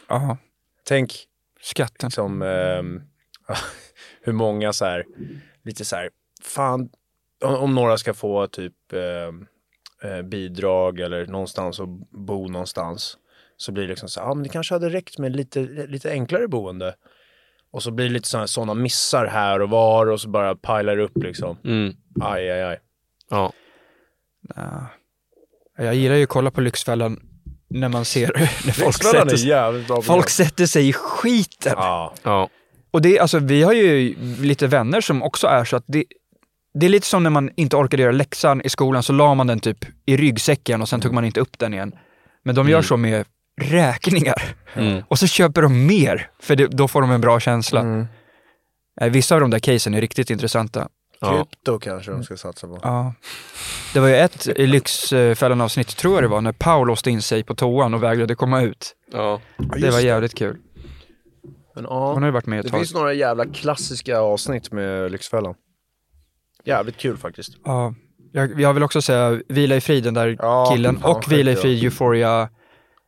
[0.07, 0.37] Ja,
[0.83, 1.13] Tänk
[1.61, 2.11] skatten.
[2.11, 3.01] som ehm,
[4.21, 5.05] hur många så här,
[5.63, 6.09] lite så här,
[6.41, 6.89] fan,
[7.43, 9.47] om, om några ska få typ ehm,
[10.03, 13.17] eh, bidrag eller någonstans och bo någonstans.
[13.57, 16.11] Så blir det liksom så här, ja men det kanske hade räckt med lite, lite
[16.11, 16.95] enklare boende.
[17.73, 20.97] Och så blir det lite sådana såna missar här och var och så bara pilar
[20.97, 21.57] upp liksom.
[21.65, 21.93] Mm.
[22.21, 22.79] Aj, aj, aj.
[23.29, 23.53] Ja.
[24.55, 24.87] Ja.
[25.77, 27.19] Jag gillar ju att kolla på Lyxfällan
[27.69, 28.31] när man ser
[28.65, 31.73] när folk sätter, är sig, folk sätter sig i skiten.
[31.75, 32.49] Ja, Ja.
[32.91, 36.05] Och det är, alltså, vi har ju lite vänner som också är så att det,
[36.73, 39.47] det är lite som när man inte orkade göra läxan i skolan så la man
[39.47, 41.95] den typ i ryggsäcken och sen tog man inte upp den igen.
[42.43, 43.25] Men de gör så med
[43.61, 44.55] räkningar.
[44.73, 45.03] Mm.
[45.07, 47.79] Och så köper de mer, för det, då får de en bra känsla.
[47.79, 48.05] Mm.
[49.01, 50.87] Eh, Vissa av de där casen är riktigt intressanta.
[51.21, 51.35] Ja.
[51.35, 52.79] krypto kanske de ska satsa på.
[52.83, 53.13] Ja.
[53.93, 57.43] Det var ju ett i Lyxfällan-avsnitt, tror jag det var, när Paul låste in sig
[57.43, 58.95] på toan och vägrade komma ut.
[59.11, 59.41] Ja.
[59.77, 60.57] Det var jävligt kul.
[61.75, 62.13] Men, ja.
[62.13, 62.79] Hon har ju varit med ett Det tag.
[62.79, 65.55] finns några jävla klassiska avsnitt med Lyxfällan.
[66.65, 67.53] Jävligt kul faktiskt.
[67.65, 67.93] Ja,
[68.31, 71.51] jag, jag vill också säga Vila i frid, den där Ja, killen, fan, och Vila
[71.51, 72.49] i skit, frid, Euphoria.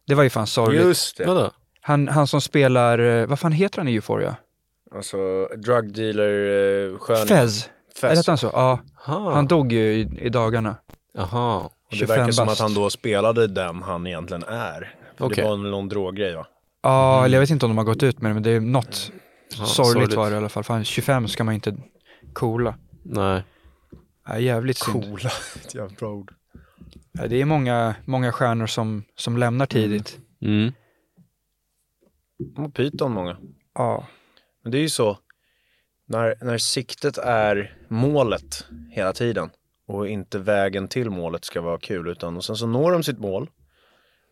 [0.08, 0.82] Det var ju fan sorgligt.
[0.84, 1.26] Just det.
[1.26, 1.52] Vadå?
[1.82, 4.36] Han, han som spelar, eh, vad fan heter han i Euphoria?
[4.96, 7.28] Alltså, drug dealer, eh, skön...
[7.28, 7.70] Fez.
[8.04, 8.18] Eller Fez.
[8.18, 8.50] hette han så?
[8.54, 9.34] Ja, Aha.
[9.34, 10.76] han dog ju i, i dagarna.
[11.14, 11.58] Jaha.
[11.60, 12.62] Och det 25 verkar som bast.
[12.62, 14.96] att han då spelade den han egentligen är.
[15.18, 15.44] För Okej.
[15.44, 16.48] Det var någon droggrej va?
[16.84, 18.60] Ja, eller jag vet inte om de har gått ut med det, men det är
[18.60, 19.12] något
[19.58, 20.64] Ja, sorgligt, var det i alla fall.
[20.64, 21.76] Fan, 25 ska man inte
[22.34, 22.76] coola.
[23.04, 23.44] Nej.
[24.28, 25.04] Ja, jävligt synd.
[25.04, 25.30] Coola,
[25.66, 26.34] ett jävligt bra ord.
[27.30, 30.20] Det är många, många stjärnor som, som lämnar tidigt.
[30.42, 30.72] Mm.
[32.58, 33.38] Och Python många.
[33.74, 34.08] Ja.
[34.64, 35.18] Men det är ju så,
[36.08, 39.50] när, när siktet är målet hela tiden
[39.88, 43.20] och inte vägen till målet ska vara kul utan och sen så når de sitt
[43.20, 43.50] mål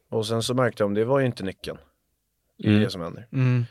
[0.09, 1.77] och sen så märkte de det var ju inte nyckeln.
[2.57, 2.83] Det är Mm.
[2.83, 3.27] det som händer.
[3.31, 3.65] Mm.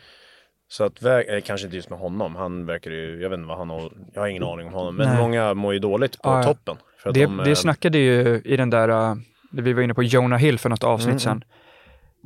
[0.69, 3.49] Så att, vä- eh, kanske inte just med honom, han verkar ju, jag vet inte
[3.49, 4.97] vad han har, jag har ingen aning om honom.
[4.97, 5.19] Men Nej.
[5.19, 6.43] många mår ju dåligt på ja.
[6.43, 6.77] toppen.
[7.05, 9.15] Det, de, eh, det snackade ju i den där, uh,
[9.53, 11.19] vi var inne på Jonah Hill för något avsnitt Mm.
[11.19, 11.45] sen.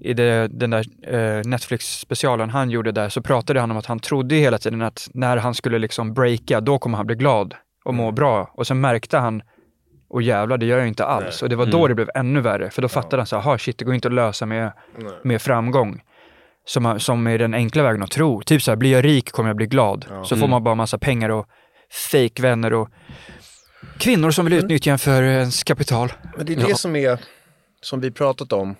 [0.02, 3.98] I det, den där eh, Netflix-specialen han gjorde där så pratade han om att han
[4.00, 7.54] trodde hela tiden att när han skulle liksom breaka, då kommer han bli glad
[7.84, 8.14] och må Mm.
[8.14, 8.50] bra.
[8.54, 9.42] Och sen märkte han,
[10.08, 11.42] och jävlar det gör jag inte alls.
[11.42, 11.46] Nej.
[11.46, 11.88] Och det var då Mm.
[11.88, 14.08] det blev ännu värre, för då fattade han så här, "Aha, shit det går inte
[14.08, 15.12] att lösa med, Nej.
[15.24, 16.00] med framgång.
[16.68, 18.42] Som, som är den enkla vägen att tro.
[18.42, 20.06] Typ så här, blir jag rik kommer jag bli glad.
[20.10, 20.24] Ja.
[20.24, 20.50] Så får Mm.
[20.50, 21.46] man bara massa pengar och
[22.12, 22.88] fake-vänner och
[23.98, 26.12] kvinnor som vill utnyttja en för ens kapital.
[26.36, 27.18] Men det är det som är,
[27.80, 28.74] som vi pratat om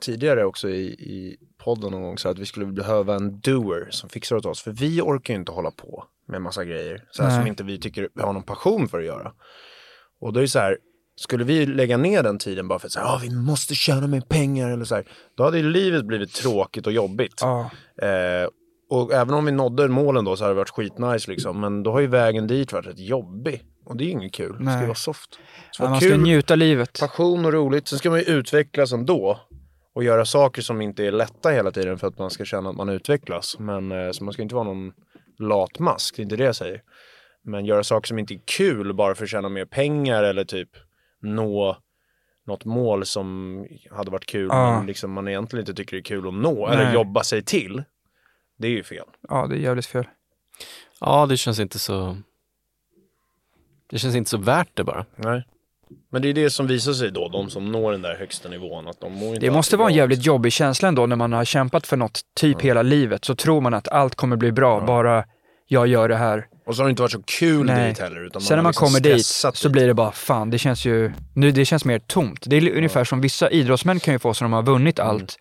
[0.00, 4.08] tidigare också i, i podden någon gång, så att vi skulle behöva en doer som
[4.08, 4.62] fixar åt oss.
[4.62, 7.80] För vi orkar ju inte hålla på med massa grejer, så här som inte vi
[7.80, 9.32] tycker vi har någon passion för att göra.
[10.20, 10.78] Och då är det så här,
[11.16, 14.20] skulle vi lägga ner den tiden bara för att säga, ja vi måste tjäna mer
[14.20, 15.04] pengar eller så här,
[15.36, 17.40] då hade ju livet blivit tråkigt och jobbigt.
[17.40, 17.70] Ja.
[18.02, 18.48] Eh,
[18.90, 21.92] och även om vi nådde målen då så hade det varit skitnice liksom, men då
[21.92, 23.62] har ju vägen dit varit rätt jobbig.
[23.90, 24.86] Och det är inget kul, det ska Nej.
[24.86, 25.38] vara soft.
[25.78, 27.00] Vara man ska njuta livet.
[27.00, 27.88] passion och roligt.
[27.88, 29.40] Sen ska man ju utvecklas ändå.
[29.94, 32.76] Och göra saker som inte är lätta hela tiden för att man ska känna att
[32.76, 33.56] man utvecklas.
[33.58, 34.92] Men eh, så man ska inte vara någon
[35.38, 36.82] latmask, det är inte det jag säger.
[37.44, 40.68] Men göra saker som inte är kul bara för att tjäna mer pengar eller typ
[41.22, 41.76] nå
[42.46, 43.58] något mål som
[43.90, 44.76] hade varit kul Ja.
[44.78, 46.94] men liksom man egentligen inte tycker det är kul att nå eller Nej.
[46.94, 47.82] jobba sig till.
[48.58, 49.06] Det är ju fel.
[49.28, 50.04] Ja, det är jävligt fel.
[51.00, 52.16] Ja, det känns inte så...
[53.90, 55.04] Det känns inte så värt det bara.
[55.16, 55.44] Nej.
[56.12, 58.88] Men det är det som visar sig då, de som når den där högsta nivån.
[58.88, 61.44] Att de mår inte Det måste vara en jävligt jobbig känsla ändå när man har
[61.44, 63.24] kämpat för något typ hela livet.
[63.24, 65.24] Så tror man att allt kommer bli bra, bara
[65.68, 66.46] jag gör det här.
[66.66, 67.88] Och så har det inte varit så kul Nej.
[67.88, 68.26] dit heller.
[68.26, 69.26] Utan Sen när man liksom kommer dit
[69.56, 72.44] så blir det bara, fan det känns ju, nu det känns mer tomt.
[72.46, 75.10] Det är ungefär som vissa idrottsmän kan ju få så när de har vunnit Mm.
[75.10, 75.36] allt.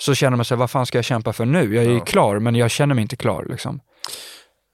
[0.00, 1.74] Så känner man sig, vad fan ska jag kämpa för nu?
[1.74, 3.80] Jag är ju klar, men jag känner mig inte klar liksom.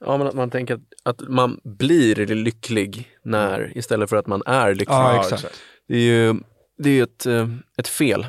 [0.04, 4.42] Ja, men att man tänker att, att man blir lycklig när, istället för att man
[4.46, 4.94] är lycklig.
[4.94, 5.62] Ja, exakt.
[5.88, 6.34] Det är ju
[6.78, 8.26] det är ju ett, eh, ett fel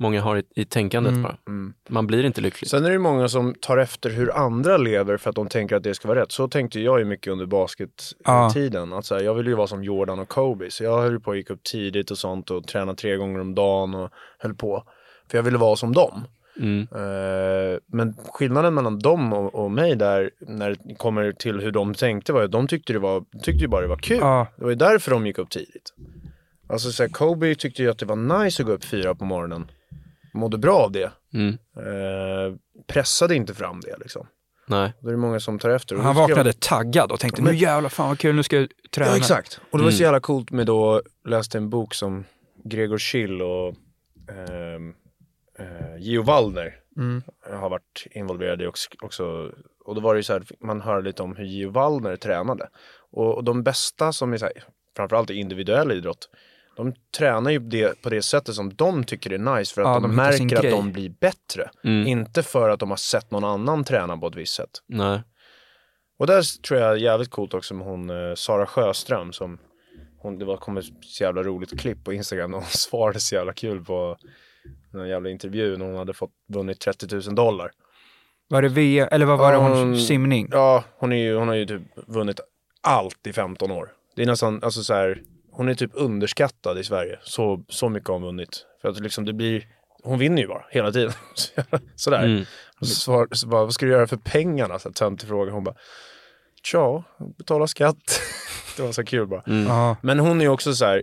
[0.00, 1.22] många har i, i tänkandet Mm.
[1.22, 1.36] bara.
[1.48, 1.74] Mm.
[1.88, 2.70] Man blir inte lycklig.
[2.70, 5.82] Sen är det många som tar efter hur andra lever för att de tänker att
[5.82, 6.32] det ska vara rätt.
[6.32, 8.92] Så tänkte jag ju mycket under baskettiden.
[8.92, 10.70] Att så här, jag ville ju vara som Jordan och Kobe.
[10.70, 13.54] Så jag höll på och gick upp tidigt och sånt och tränade tre gånger om
[13.54, 14.84] dagen och höll på.
[15.30, 16.24] För jag ville vara som dem.
[16.58, 16.80] Mm.
[16.80, 21.94] Eh, men skillnaden mellan dem och, och mig där, när det kommer till hur de
[21.94, 24.18] tänkte var att de tyckte, det var, tyckte ju bara det var kul.
[24.20, 25.92] Ja, Det var ju därför de gick upp tidigt.
[26.68, 29.24] Alltså så här, Kobe tyckte ju att det var nice att gå upp fyra på
[29.24, 29.70] morgonen.
[30.34, 31.10] Mådde bra av det.
[31.34, 31.58] Mm.
[31.76, 32.56] Eh,
[32.86, 34.26] pressade inte fram det liksom.
[34.66, 34.92] Nej.
[35.00, 35.96] Då är det många som tar efter.
[35.96, 39.10] Och han vaknade taggad och tänkte, nu jävlar fan vad kul, nu ska jag träna.
[39.10, 39.60] Ja exakt.
[39.70, 40.04] Och det var så Mm.
[40.04, 42.24] jävla coolt med då, läste en bok som
[42.64, 43.74] Gregor Schill och
[44.48, 44.94] ehm,
[45.58, 47.22] eh, Gio Waldner Mm.
[47.60, 49.52] har varit involverade i också, också.
[49.84, 52.68] Och då var det ju så här, man hör lite om hur Gio Waldner tränade.
[53.12, 54.54] Och, och de bästa som är så här,
[54.96, 56.28] framförallt i individuell idrott,
[56.76, 60.00] de tränar ju det på det sättet som de tycker är nice för att Ja,
[60.00, 60.70] de, märker att grej.
[60.70, 61.70] de blir bättre.
[61.84, 62.06] Mm.
[62.06, 64.70] Inte för att de har sett någon annan träna på ett visst sätt.
[64.86, 65.22] Nej.
[66.18, 69.58] Och där tror jag är jävligt coolt också med hon eh, Sara Sjöström som
[70.18, 73.34] hon, det var kom ett så jävla roligt klipp på Instagram och hon svarade så
[73.34, 74.16] jävla kul på
[74.94, 77.70] en jävla intervju när hon hade fått vunnit 30 000 dollar.
[78.48, 80.48] Var det V, eller vad var det hon, hon- simning?
[80.50, 82.40] Ja, hon, är ju, hon har ju typ vunnit
[82.80, 83.92] allt i 15 år.
[84.16, 87.18] Det är nästan, alltså så här, hon är typ underskattad i Sverige.
[87.22, 88.66] Så, så mycket har hon vunnit.
[88.82, 89.64] För att liksom det blir,
[90.02, 91.12] hon vinner ju bara hela tiden.
[91.96, 92.24] Sådär.
[92.24, 92.44] Mm.
[92.80, 94.78] Så så bara, vad ska du göra för pengarna?
[94.78, 95.52] Så töntig fråga.
[95.52, 95.74] Hon bara,
[96.62, 97.04] tja,
[97.38, 98.20] betala skatt.
[98.76, 99.42] det var så kul bara.
[99.46, 99.96] Mm.
[100.02, 101.02] Men hon är ju också så här,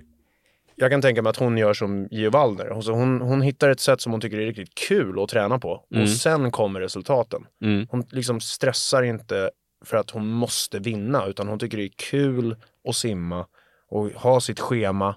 [0.75, 2.65] jag kan tänka mig att hon gör som Gio Waldner.
[2.65, 5.85] Alltså hon, hon hittar ett sätt som hon tycker är riktigt kul att träna på.
[5.91, 6.03] Mm.
[6.03, 7.45] Och sen kommer resultaten.
[7.63, 7.87] Mm.
[7.91, 9.51] Hon liksom stressar inte
[9.85, 12.55] för att hon måste vinna, utan hon tycker det är kul
[12.89, 13.45] att simma
[13.89, 15.15] och ha sitt schema.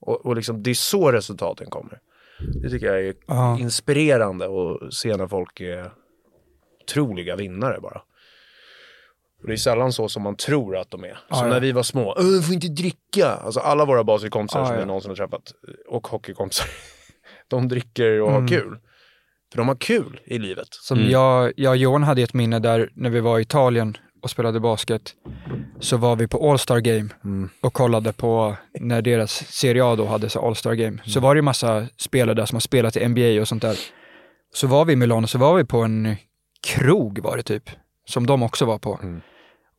[0.00, 2.00] Och, och liksom, det är så resultaten kommer.
[2.62, 3.58] Det tycker jag är Ja.
[3.60, 5.90] inspirerande att se när folk är
[6.82, 8.02] otroliga vinnare bara.
[9.46, 11.18] Och det är sällan så som man tror att de är.
[11.28, 11.52] Ja, som ja.
[11.52, 13.26] när vi var små, "Åh, du får inte dricka.
[13.28, 14.80] Alltså alla våra basketkompisar Ja, som ja.
[14.80, 15.52] jag någonsin har träffat,
[15.88, 16.66] och hockeykompisar,
[17.48, 18.42] de dricker och Mm.
[18.42, 18.78] har kul.
[19.52, 20.68] För de har kul i livet.
[20.70, 21.10] Som Mm.
[21.10, 24.60] jag, jag och Johan hade ett minne där när vi var i Italien och spelade
[24.60, 25.14] basket.
[25.80, 27.50] Så var vi på All-Star Game Mm.
[27.60, 30.98] och kollade på när deras Serie A då hade så All-Star Game.
[31.04, 33.76] Så var det ju massa spelare där som har spelat i NBA och sånt där.
[34.54, 36.16] Så var vi i Milano, så var vi på en
[36.68, 37.70] krog var det typ,
[38.06, 38.98] som de också var på.
[39.02, 39.20] Mm.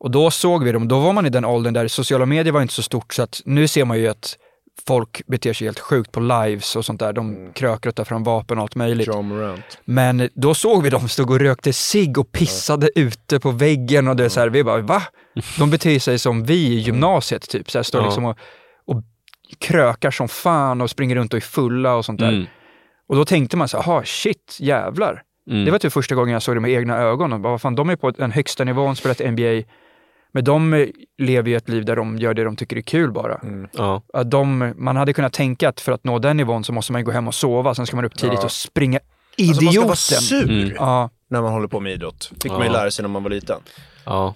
[0.00, 2.62] Och då såg vi dem, då var man i den åldern där sociala medier var
[2.62, 4.36] inte så stort så att nu ser man ju att
[4.86, 7.12] folk beter sig helt sjukt på lives och sånt där.
[7.12, 7.52] De Mm.
[7.52, 9.06] krökar och tar fram vapen och allt möjligt.
[9.84, 14.16] Men då såg vi dem stå och rökte cigg och pissade ute på väggen och
[14.16, 15.02] det är så här, vi bara va?
[15.58, 18.06] De beter sig som vi i gymnasiet typ, så här, står Ja.
[18.06, 18.38] liksom och,
[18.86, 19.02] och
[19.58, 22.28] krökar som fan och springer runt och är fulla och sånt där.
[22.28, 22.46] Mm.
[23.08, 25.22] Och då tänkte man så här, aha shit, jävlar.
[25.50, 25.64] Mm.
[25.64, 27.32] Det var typ första gången jag såg det med egna ögon.
[27.32, 29.62] Och bara, vad fan, de är på den högsta nivån, spelat NBA.
[30.32, 30.86] Men de eh,
[31.18, 33.40] lever ju ett liv där de gör det de tycker är kul bara.
[33.76, 34.02] Ja.
[34.12, 37.00] Att de, man hade kunnat tänka att för att nå den nivån så måste man
[37.00, 38.44] ju gå hem och sova, sen ska man upp tidigt Ja.
[38.44, 39.96] och springa Alltså man idioten.
[39.96, 40.72] ska vara sur Mm.
[40.76, 42.32] Ja, när man håller på med idrott.
[42.42, 42.72] Fick man ju Ja.
[42.72, 43.60] lära sig när man var liten.
[44.04, 44.34] ja.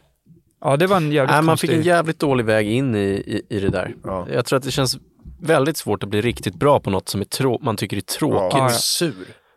[0.61, 1.68] ja, det var en jävligt Nej, man konstig...
[1.70, 3.95] fick en jävligt dålig väg in i, i, i det där.
[4.05, 4.26] Ja.
[4.32, 4.99] Jag tror att det känns
[5.40, 8.59] väldigt svårt att bli riktigt bra på något som är trå- man tycker är tråkigt.
[8.59, 8.68] Ja, ja.
[8.68, 9.14] Sur.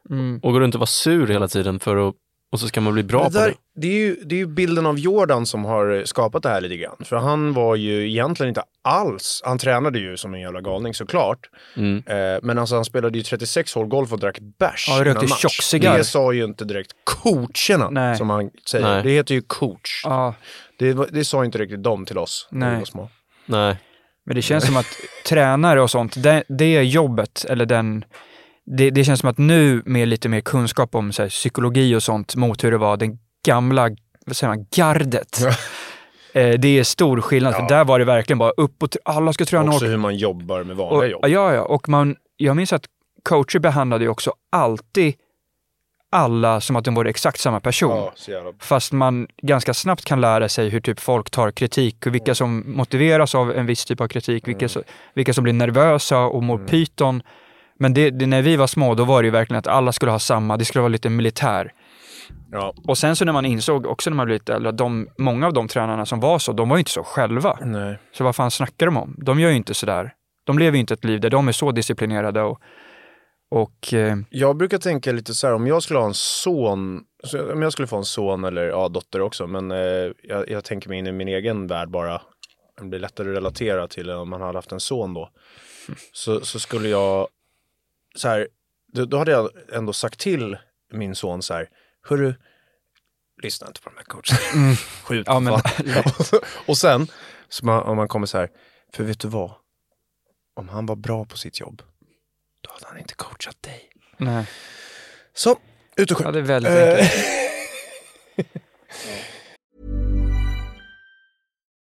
[0.10, 0.40] Mm.
[0.44, 2.16] Och går runt och vara sur hela tiden för att,
[2.52, 3.82] och så ska man bli bra det, på där, det.
[3.82, 6.78] det, är ju, det är ju bilden av Jordan som har skapat det här lite
[6.78, 6.96] grann.
[7.04, 11.50] För han var ju egentligen inte alls, han tränade ju som en jävla galning såklart.
[11.78, 12.04] Mm.
[12.08, 15.98] Eh, men alltså han spelade ju 36 hål golf och drack bärs Ja, rökte tjockcigarr.
[15.98, 18.18] Det sa ju inte direkt coacherna, Nej.
[18.18, 18.86] som han säger.
[18.88, 19.04] Nej.
[19.04, 20.02] Det heter ju coach.
[20.04, 20.36] Ja,
[20.80, 22.80] Det, det sa inte riktigt de till oss när vi Nej.
[22.80, 23.10] var små.
[23.46, 23.78] Nej.
[24.26, 28.06] men det känns som att tränare och sånt, det, det jobbet, eller den...
[28.66, 32.36] Det, det känns som att nu med lite mer kunskap om här, psykologi och sånt
[32.36, 33.90] mot hur det var den gamla,
[34.26, 35.40] vad säger man, gardet.
[36.34, 37.58] Eh, det är stor skillnad, Ja.
[37.60, 40.16] för där var det verkligen bara upp och alla ska träna Också och hur man
[40.18, 41.22] jobbar med Och, vanliga jobb.
[41.26, 42.86] ja, ja, och man, jag minns att
[43.24, 45.14] coacher behandlade ju också alltid
[46.12, 48.12] alla som att de var exakt samma person.
[48.28, 48.54] Ja.
[48.60, 52.64] Fast man ganska snabbt kan lära sig hur typ folk tar kritik och vilka som
[52.76, 56.58] motiveras av en viss typ av kritik, vilka, så, vilka som blir nervösa och mår
[56.58, 57.22] pyton.
[57.80, 60.12] Men det, det, när vi var små, då var det ju verkligen att alla skulle
[60.12, 61.72] ha samma, det skulle vara lite militär.
[62.52, 62.74] Ja.
[62.88, 65.48] Och sen så när man insåg också när man blev lite äldre, att de, många
[65.48, 67.58] av de tränarna som var så, de var ju inte så själva.
[67.62, 68.00] Nej.
[68.12, 69.16] Så vad fan snackar de om?
[69.18, 70.14] De gör ju inte sådär.
[70.46, 72.60] De lever ju inte ett liv där de är så disciplinerade och,
[73.52, 77.02] och eh, Jag brukar tänka lite så här, om jag skulle ha en son,
[77.54, 80.90] om jag skulle få en son eller ja, dotter också, men eh, jag, jag tänker
[80.90, 82.22] mig in i min egen värld bara.
[82.82, 85.30] Det blir lättare att relatera till om man hade haft en son då.
[86.12, 87.28] Så, så skulle jag,
[88.16, 88.48] så här,
[88.94, 90.58] då, då hade jag ändå sagt till
[90.94, 91.70] min son så här,
[92.08, 92.34] hörru,
[93.44, 94.76] lyssna inte på de här coacherna.
[95.04, 95.54] Skjut Ja, men-.
[96.68, 97.08] Och sen,
[97.50, 98.50] så man, om man kommer så här,
[98.94, 99.52] för vet du vad?
[100.56, 101.82] Om han var bra på sitt jobb,
[102.62, 103.90] då hade han inte coachat dig.
[104.18, 104.50] nej.
[105.34, 105.60] Så,
[105.98, 106.34] ut och Ja, skjut.
[106.34, 107.12] det är väldigt Eh, enkelt.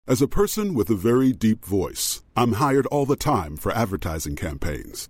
[0.07, 4.35] As a person with a very deep voice, I'm hired all the time for advertising
[4.35, 5.09] campaigns.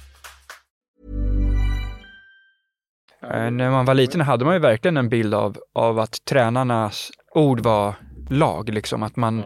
[3.29, 7.59] När man var liten hade man ju verkligen en bild av, av att tränarnas ord
[7.59, 7.93] var
[8.29, 8.69] lag.
[8.69, 9.03] Liksom.
[9.03, 9.43] Att man,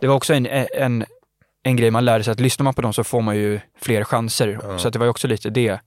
[0.00, 1.04] Det var också en, en,
[1.62, 4.04] en grej man lärde sig, att lyssnar man på dem så får man ju fler
[4.04, 4.78] chanser.
[4.78, 5.80] Så att det var ju också lite det.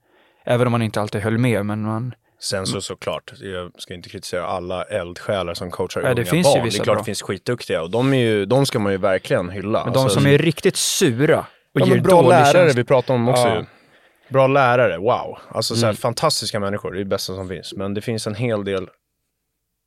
[0.44, 2.14] Även om man inte alltid höll med, men man...
[2.40, 6.50] Sen så såklart, jag ska inte kritisera alla eldsjälar som coachar det unga finns ju
[6.54, 6.64] barn.
[6.64, 7.00] vissa det är klart bra.
[7.00, 9.84] det finns skitduktiga och de, är ju, de ska man ju verkligen hylla.
[9.84, 11.38] Men de Alltså, som är riktigt sura
[11.74, 12.80] och ja, ger men bra dålig lärare, känsla.
[12.80, 13.54] vi pratar om också Ja.
[13.56, 13.64] ju.
[14.28, 15.38] Bra lärare, wow.
[15.48, 15.96] Alltså så här, Mm.
[15.96, 17.72] fantastiska människor, det är det bästa som finns.
[17.74, 18.88] Men det finns en hel del,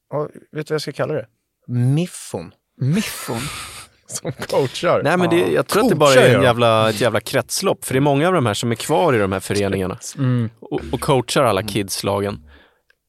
[0.10, 0.22] ja,
[0.52, 1.28] vet du vad jag ska kalla det?
[1.68, 3.40] Miffon Miffon.
[4.08, 5.02] som coachar.
[5.04, 7.86] Nej men det, jag tror att det bara är en jävla, ett jävla kretslopp.
[7.86, 10.50] För det är många av de här som är kvar i de här föreningarna Mm.
[10.60, 12.50] och, och coachar alla kidslagen.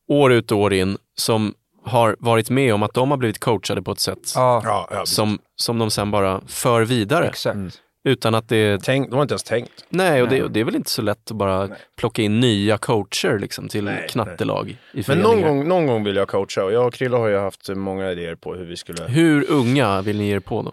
[0.08, 1.54] år ut och år in som
[1.84, 5.78] har varit med om att de har blivit coachade på ett sätt Ja, som, som
[5.78, 7.28] de sen bara för vidare.
[7.28, 7.58] exakt.
[8.04, 8.82] Utan att det...
[8.82, 9.84] Tänk, de har inte ens tänkt.
[9.88, 10.42] Nej, och det, Nej.
[10.42, 13.84] och det är väl inte så lätt att bara plocka in nya coacher liksom, till
[13.84, 15.28] Nej, knattelag i Men föreningar.
[15.28, 18.10] någon gång, någon gång vill jag coacha och jag och Krille har ju haft många
[18.10, 19.04] idéer på hur vi skulle...
[19.04, 20.72] Hur unga vill ni ge er på då?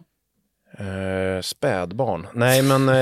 [0.84, 2.28] Eh, spädbarn.
[2.34, 2.96] Nej men, eh,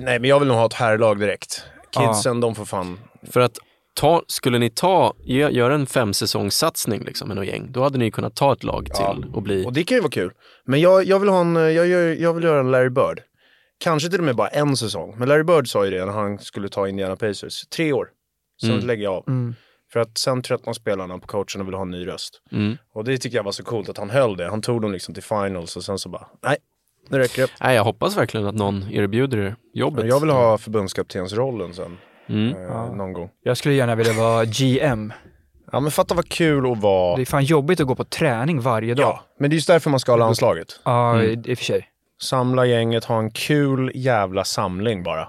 [0.00, 1.62] nej men jag vill nog ha ett herrlag direkt.
[1.90, 2.98] Kidsen, de får fan...
[3.30, 3.58] För att
[3.94, 8.10] ta, skulle ni ta, gö- göra en femsäsongssatsning liksom, med något gäng, då hade ni
[8.10, 9.16] kunnat ta ett lag till Ja.
[9.34, 9.64] och bli...
[9.66, 10.32] Och det kan ju vara kul.
[10.64, 13.20] Men jag, jag vill ha en, jag, gör, jag vill göra en Larry Bird.
[13.78, 15.14] Kanske till och med bara en säsong.
[15.18, 17.66] Men Larry Bird sa ju det när han skulle ta Indiana Pacers.
[17.66, 18.08] Tre år.
[18.60, 18.86] Sen Mm.
[18.86, 19.24] lägger jag av.
[19.28, 19.54] Mm.
[19.92, 22.42] För att sen tröttnar spelarna på coachen och vill ha en ny röst.
[22.52, 22.76] Mm.
[22.94, 24.48] Och det tycker jag var så coolt att han höll det.
[24.50, 26.56] Han tog dem liksom till finals och sen så bara, nej,
[27.08, 27.48] nu räcker det.
[27.60, 30.06] Nej, jag hoppas verkligen att någon erbjuder er jobbet.
[30.06, 31.98] Jag vill ha förbundskaptensrollen sen.
[32.28, 32.56] Mm.
[32.66, 33.30] Eh, Någon gång.
[33.42, 35.12] Jag skulle gärna vilja vara GM.
[35.72, 37.16] Ja men fatta vad kul att vara...
[37.16, 39.04] Det är fan jobbigt att gå på träning varje dag.
[39.04, 40.80] Ja, men det är just därför man ska ha landslaget.
[40.84, 41.42] Ja, Mm.
[41.46, 41.87] i och för sig.
[42.22, 45.28] Samla gänget, ha en kul jävla samling bara.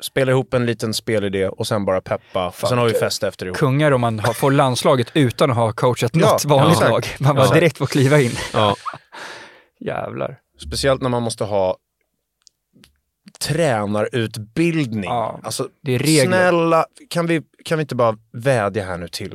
[0.00, 2.46] Spela ihop en liten spelidé och sen bara peppa.
[2.48, 3.56] Och sen har vi fest efter ihop.
[3.58, 6.88] Kungar om man har, får landslaget utan att ha coachat Ja, något vanligt ja.
[6.88, 7.06] lag.
[7.20, 7.54] Man bara Ja.
[7.54, 8.32] direkt får kliva in.
[8.52, 8.76] Ja.
[9.80, 10.38] Jävlar.
[10.66, 11.76] Speciellt när man måste ha
[13.40, 15.04] tränarutbildning.
[15.10, 16.24] Ja, alltså, det är regler.
[16.26, 19.34] snälla, kan vi, kan vi inte bara vädja här nu till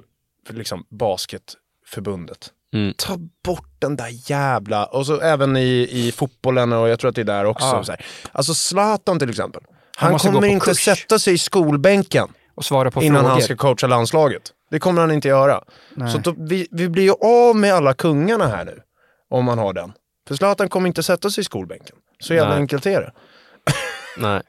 [0.50, 2.52] liksom, basketförbundet?
[2.74, 2.94] Mm.
[2.98, 7.16] Ta bort den där jävla, och så även i, i fotbollen och jag tror att
[7.16, 7.66] det är där också.
[7.68, 7.84] Ja.
[7.84, 8.06] Så här.
[8.32, 9.62] Alltså Zlatan till exempel.
[9.98, 10.86] Han, gå kommer inte kurs.
[10.86, 13.32] sätta sig i skolbänken Och svara på innan frågor.
[13.32, 14.42] han ska coacha landslaget.
[14.72, 15.64] Det kommer han inte göra.
[15.94, 16.12] Nej.
[16.12, 17.14] Så då, vi, vi blir ju
[17.50, 18.82] av med alla kungarna här nu.
[19.30, 19.92] Om man har den.
[20.28, 21.96] För Zlatan kommer inte sätta sig i skolbänken.
[22.20, 22.60] Så jävla Nej.
[22.60, 23.12] enkelt är det.
[24.18, 24.42] Nej.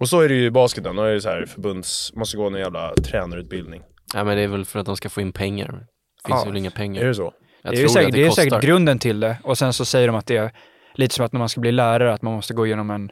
[0.00, 0.96] Och så är det ju i basketen.
[0.96, 2.12] Då är det så här förbunds...
[2.14, 3.82] Måste gå en jävla tränarutbildning.
[4.14, 5.86] Nej, men det är väl för att de ska få in pengar.
[6.26, 6.50] Det finns Ja.
[6.50, 7.02] väl inga pengar.
[7.02, 7.32] Är det så?
[7.62, 9.36] Jag det är, säkert, att det är säkert grunden till det.
[9.42, 10.50] Och sen så säger de att det är
[10.94, 13.10] lite som att när man ska bli lärare, att man måste gå igenom en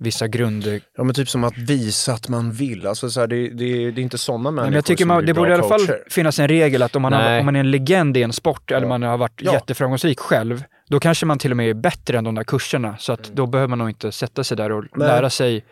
[0.00, 0.80] vissa grunder.
[0.96, 2.86] Ja men typ som att visa att man vill.
[2.86, 5.26] Alltså så här, det, det, det är inte sådana människor Men jag tycker som man,
[5.26, 5.80] det borde i alla fall
[6.10, 7.40] finnas en regel att om man, har, Nej.
[7.40, 8.88] om man är en legend i en sport eller Ja.
[8.88, 9.52] man har varit Ja.
[9.52, 12.96] jätteframgångsrik själv, då kanske man till och med är bättre än de där kurserna.
[12.98, 14.88] Så att då behöver man nog inte sätta sig där och Mm.
[14.96, 15.08] Nej.
[15.08, 15.64] lära sig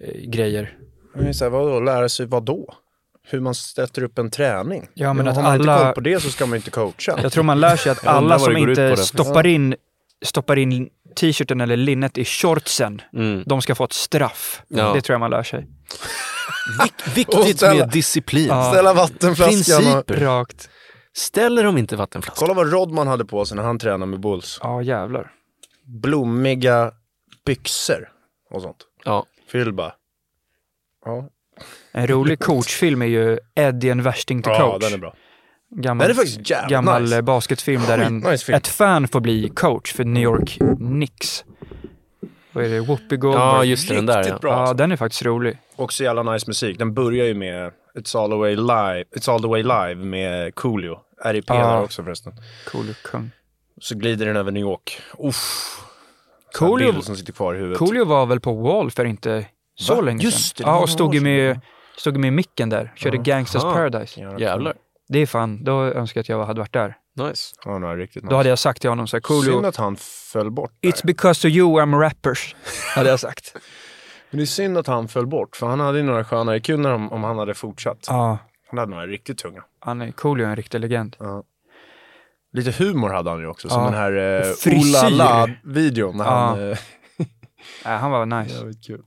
[0.00, 0.74] eh, grejer.
[1.14, 2.74] Men så här, vadå, lära sig vad då?
[3.22, 4.88] Hur man sätter upp en träning?
[4.94, 7.18] Ja, men att har man inte alla- koll på det så ska man inte coacha.
[7.22, 9.74] Jag tror man lär sig att alla som inte stoppar in,
[10.24, 13.42] stoppar in t-shirten eller linnet i shortsen, Mm.
[13.46, 14.62] de ska få ett straff.
[14.68, 14.92] Ja.
[14.92, 15.66] Det tror jag man lär sig.
[17.08, 18.46] Och Viktigt ställa- med disciplin.
[18.46, 18.70] Ja.
[18.72, 20.06] Ställa vattenflaskan och...
[20.06, 20.14] Principer.
[20.24, 20.70] Rakt.
[21.12, 22.46] Ställer de inte vattenflaskan?
[22.48, 24.58] Kolla vad Rodman hade på sig när han tränade med Bulls.
[24.62, 25.32] Ja, jävlar.
[25.84, 26.92] Blommiga
[27.46, 28.08] byxor
[28.50, 28.76] och sånt.
[29.04, 29.26] Ja.
[29.52, 29.92] Phil bara...
[31.04, 31.28] Ja,
[31.92, 34.84] En rolig coachfilm är ju Eddie en värsting till ja coach.
[34.84, 35.14] den är bra.
[35.70, 37.22] Gammal, Den är faktiskt jävligt gammal nice.
[37.22, 38.56] basketfilm där en, Skitnice film.
[38.56, 41.44] ett fan får bli coach för New York Knicks.
[42.52, 42.80] Vad är det?
[42.80, 43.42] Whoopi Goldberg?
[43.42, 44.38] Ja, just det, den där ja.
[44.38, 44.52] bra.
[44.52, 44.74] Ja, alltså.
[44.74, 45.58] den är faktiskt rolig.
[45.76, 46.78] Också jävla nice musik.
[46.78, 50.54] Den börjar ju med It's all the way live, It's all the way live med
[50.54, 50.98] Coolio.
[51.24, 51.80] RIP Ja.
[51.82, 52.32] också förresten.
[52.72, 53.30] Cool kung.
[53.80, 55.00] Så glider den över New York.
[55.18, 55.76] Uff.
[56.54, 57.78] Coolio, som sitter kvar i huvudet.
[57.78, 59.46] Coolio var väl på Wall för inte
[59.80, 60.00] så Va?
[60.00, 60.64] länge Just sedan.
[60.66, 61.60] det Ja, och stod med,
[61.96, 62.92] stod med micken där.
[62.96, 63.22] Körde Ja.
[63.22, 63.72] Gangsters Aha.
[63.74, 64.20] Paradise.
[64.38, 64.74] Jävlar.
[65.08, 66.96] Det är fan, då önskar jag att jag hade varit där.
[67.16, 67.54] Nice.
[67.64, 68.30] Ja, no, riktigt nice.
[68.30, 69.96] Då hade jag sagt till honom så här, Synd att han
[70.32, 70.90] föll bort där.
[70.90, 72.56] it's because of you I'm rappers.
[72.94, 73.56] Hade jag sagt.
[74.30, 76.68] Men det är synd att han föll bort, för han hade ju några sköna IQ
[76.70, 78.04] om, om han hade fortsatt.
[78.08, 78.38] Ja,
[78.70, 79.62] Han hade några riktigt tunga.
[79.80, 81.16] han är Coolio är en riktig legend.
[82.52, 83.90] Lite humor hade han ju också, som Ja.
[83.90, 84.12] den här
[84.66, 84.78] eh.
[84.80, 86.60] Olala-videon när han...
[86.60, 86.70] Ja.
[86.70, 86.78] Eh,
[87.84, 88.54] Nej, han var nice.
[88.56, 89.02] jävligt kul.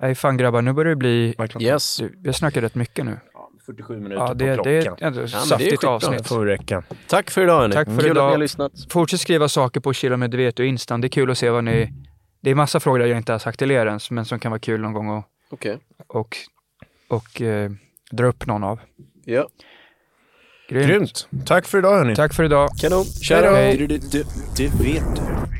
[0.00, 1.34] Nej, fan grabbar, nu börjar det bli...
[1.60, 2.00] Yes.
[2.26, 3.18] Har snackat rätt mycket nu.
[3.66, 5.12] 47 minuter Ja, på det, klockan.
[5.12, 6.26] det är ett är saftigt avsnitt.
[6.28, 6.82] får räcka.
[7.06, 7.74] Tack för idag hörni.
[7.74, 8.26] Tack för Kul att idag.
[8.26, 8.72] ni har lyssnat.
[8.90, 11.00] Fortsätt skriva saker på Chilla med vet och Instan.
[11.00, 11.92] Det är kul att se vad ni...
[12.42, 14.50] Det är massa frågor där jag inte har sagt till er ens, men som kan
[14.50, 15.78] vara kul någon gång att Okej.
[16.06, 16.36] och,
[17.08, 17.70] och, eh,
[18.10, 18.80] dra upp någon av.
[19.24, 19.48] Ja.
[20.68, 20.86] Grymt.
[20.88, 21.28] Grymt.
[21.46, 22.16] Tack för idag hörni.
[22.16, 22.68] Tack för idag.
[22.80, 23.04] Kanon.
[23.28, 23.34] Då.
[23.34, 23.76] Hej.
[24.56, 25.59] Det vet du.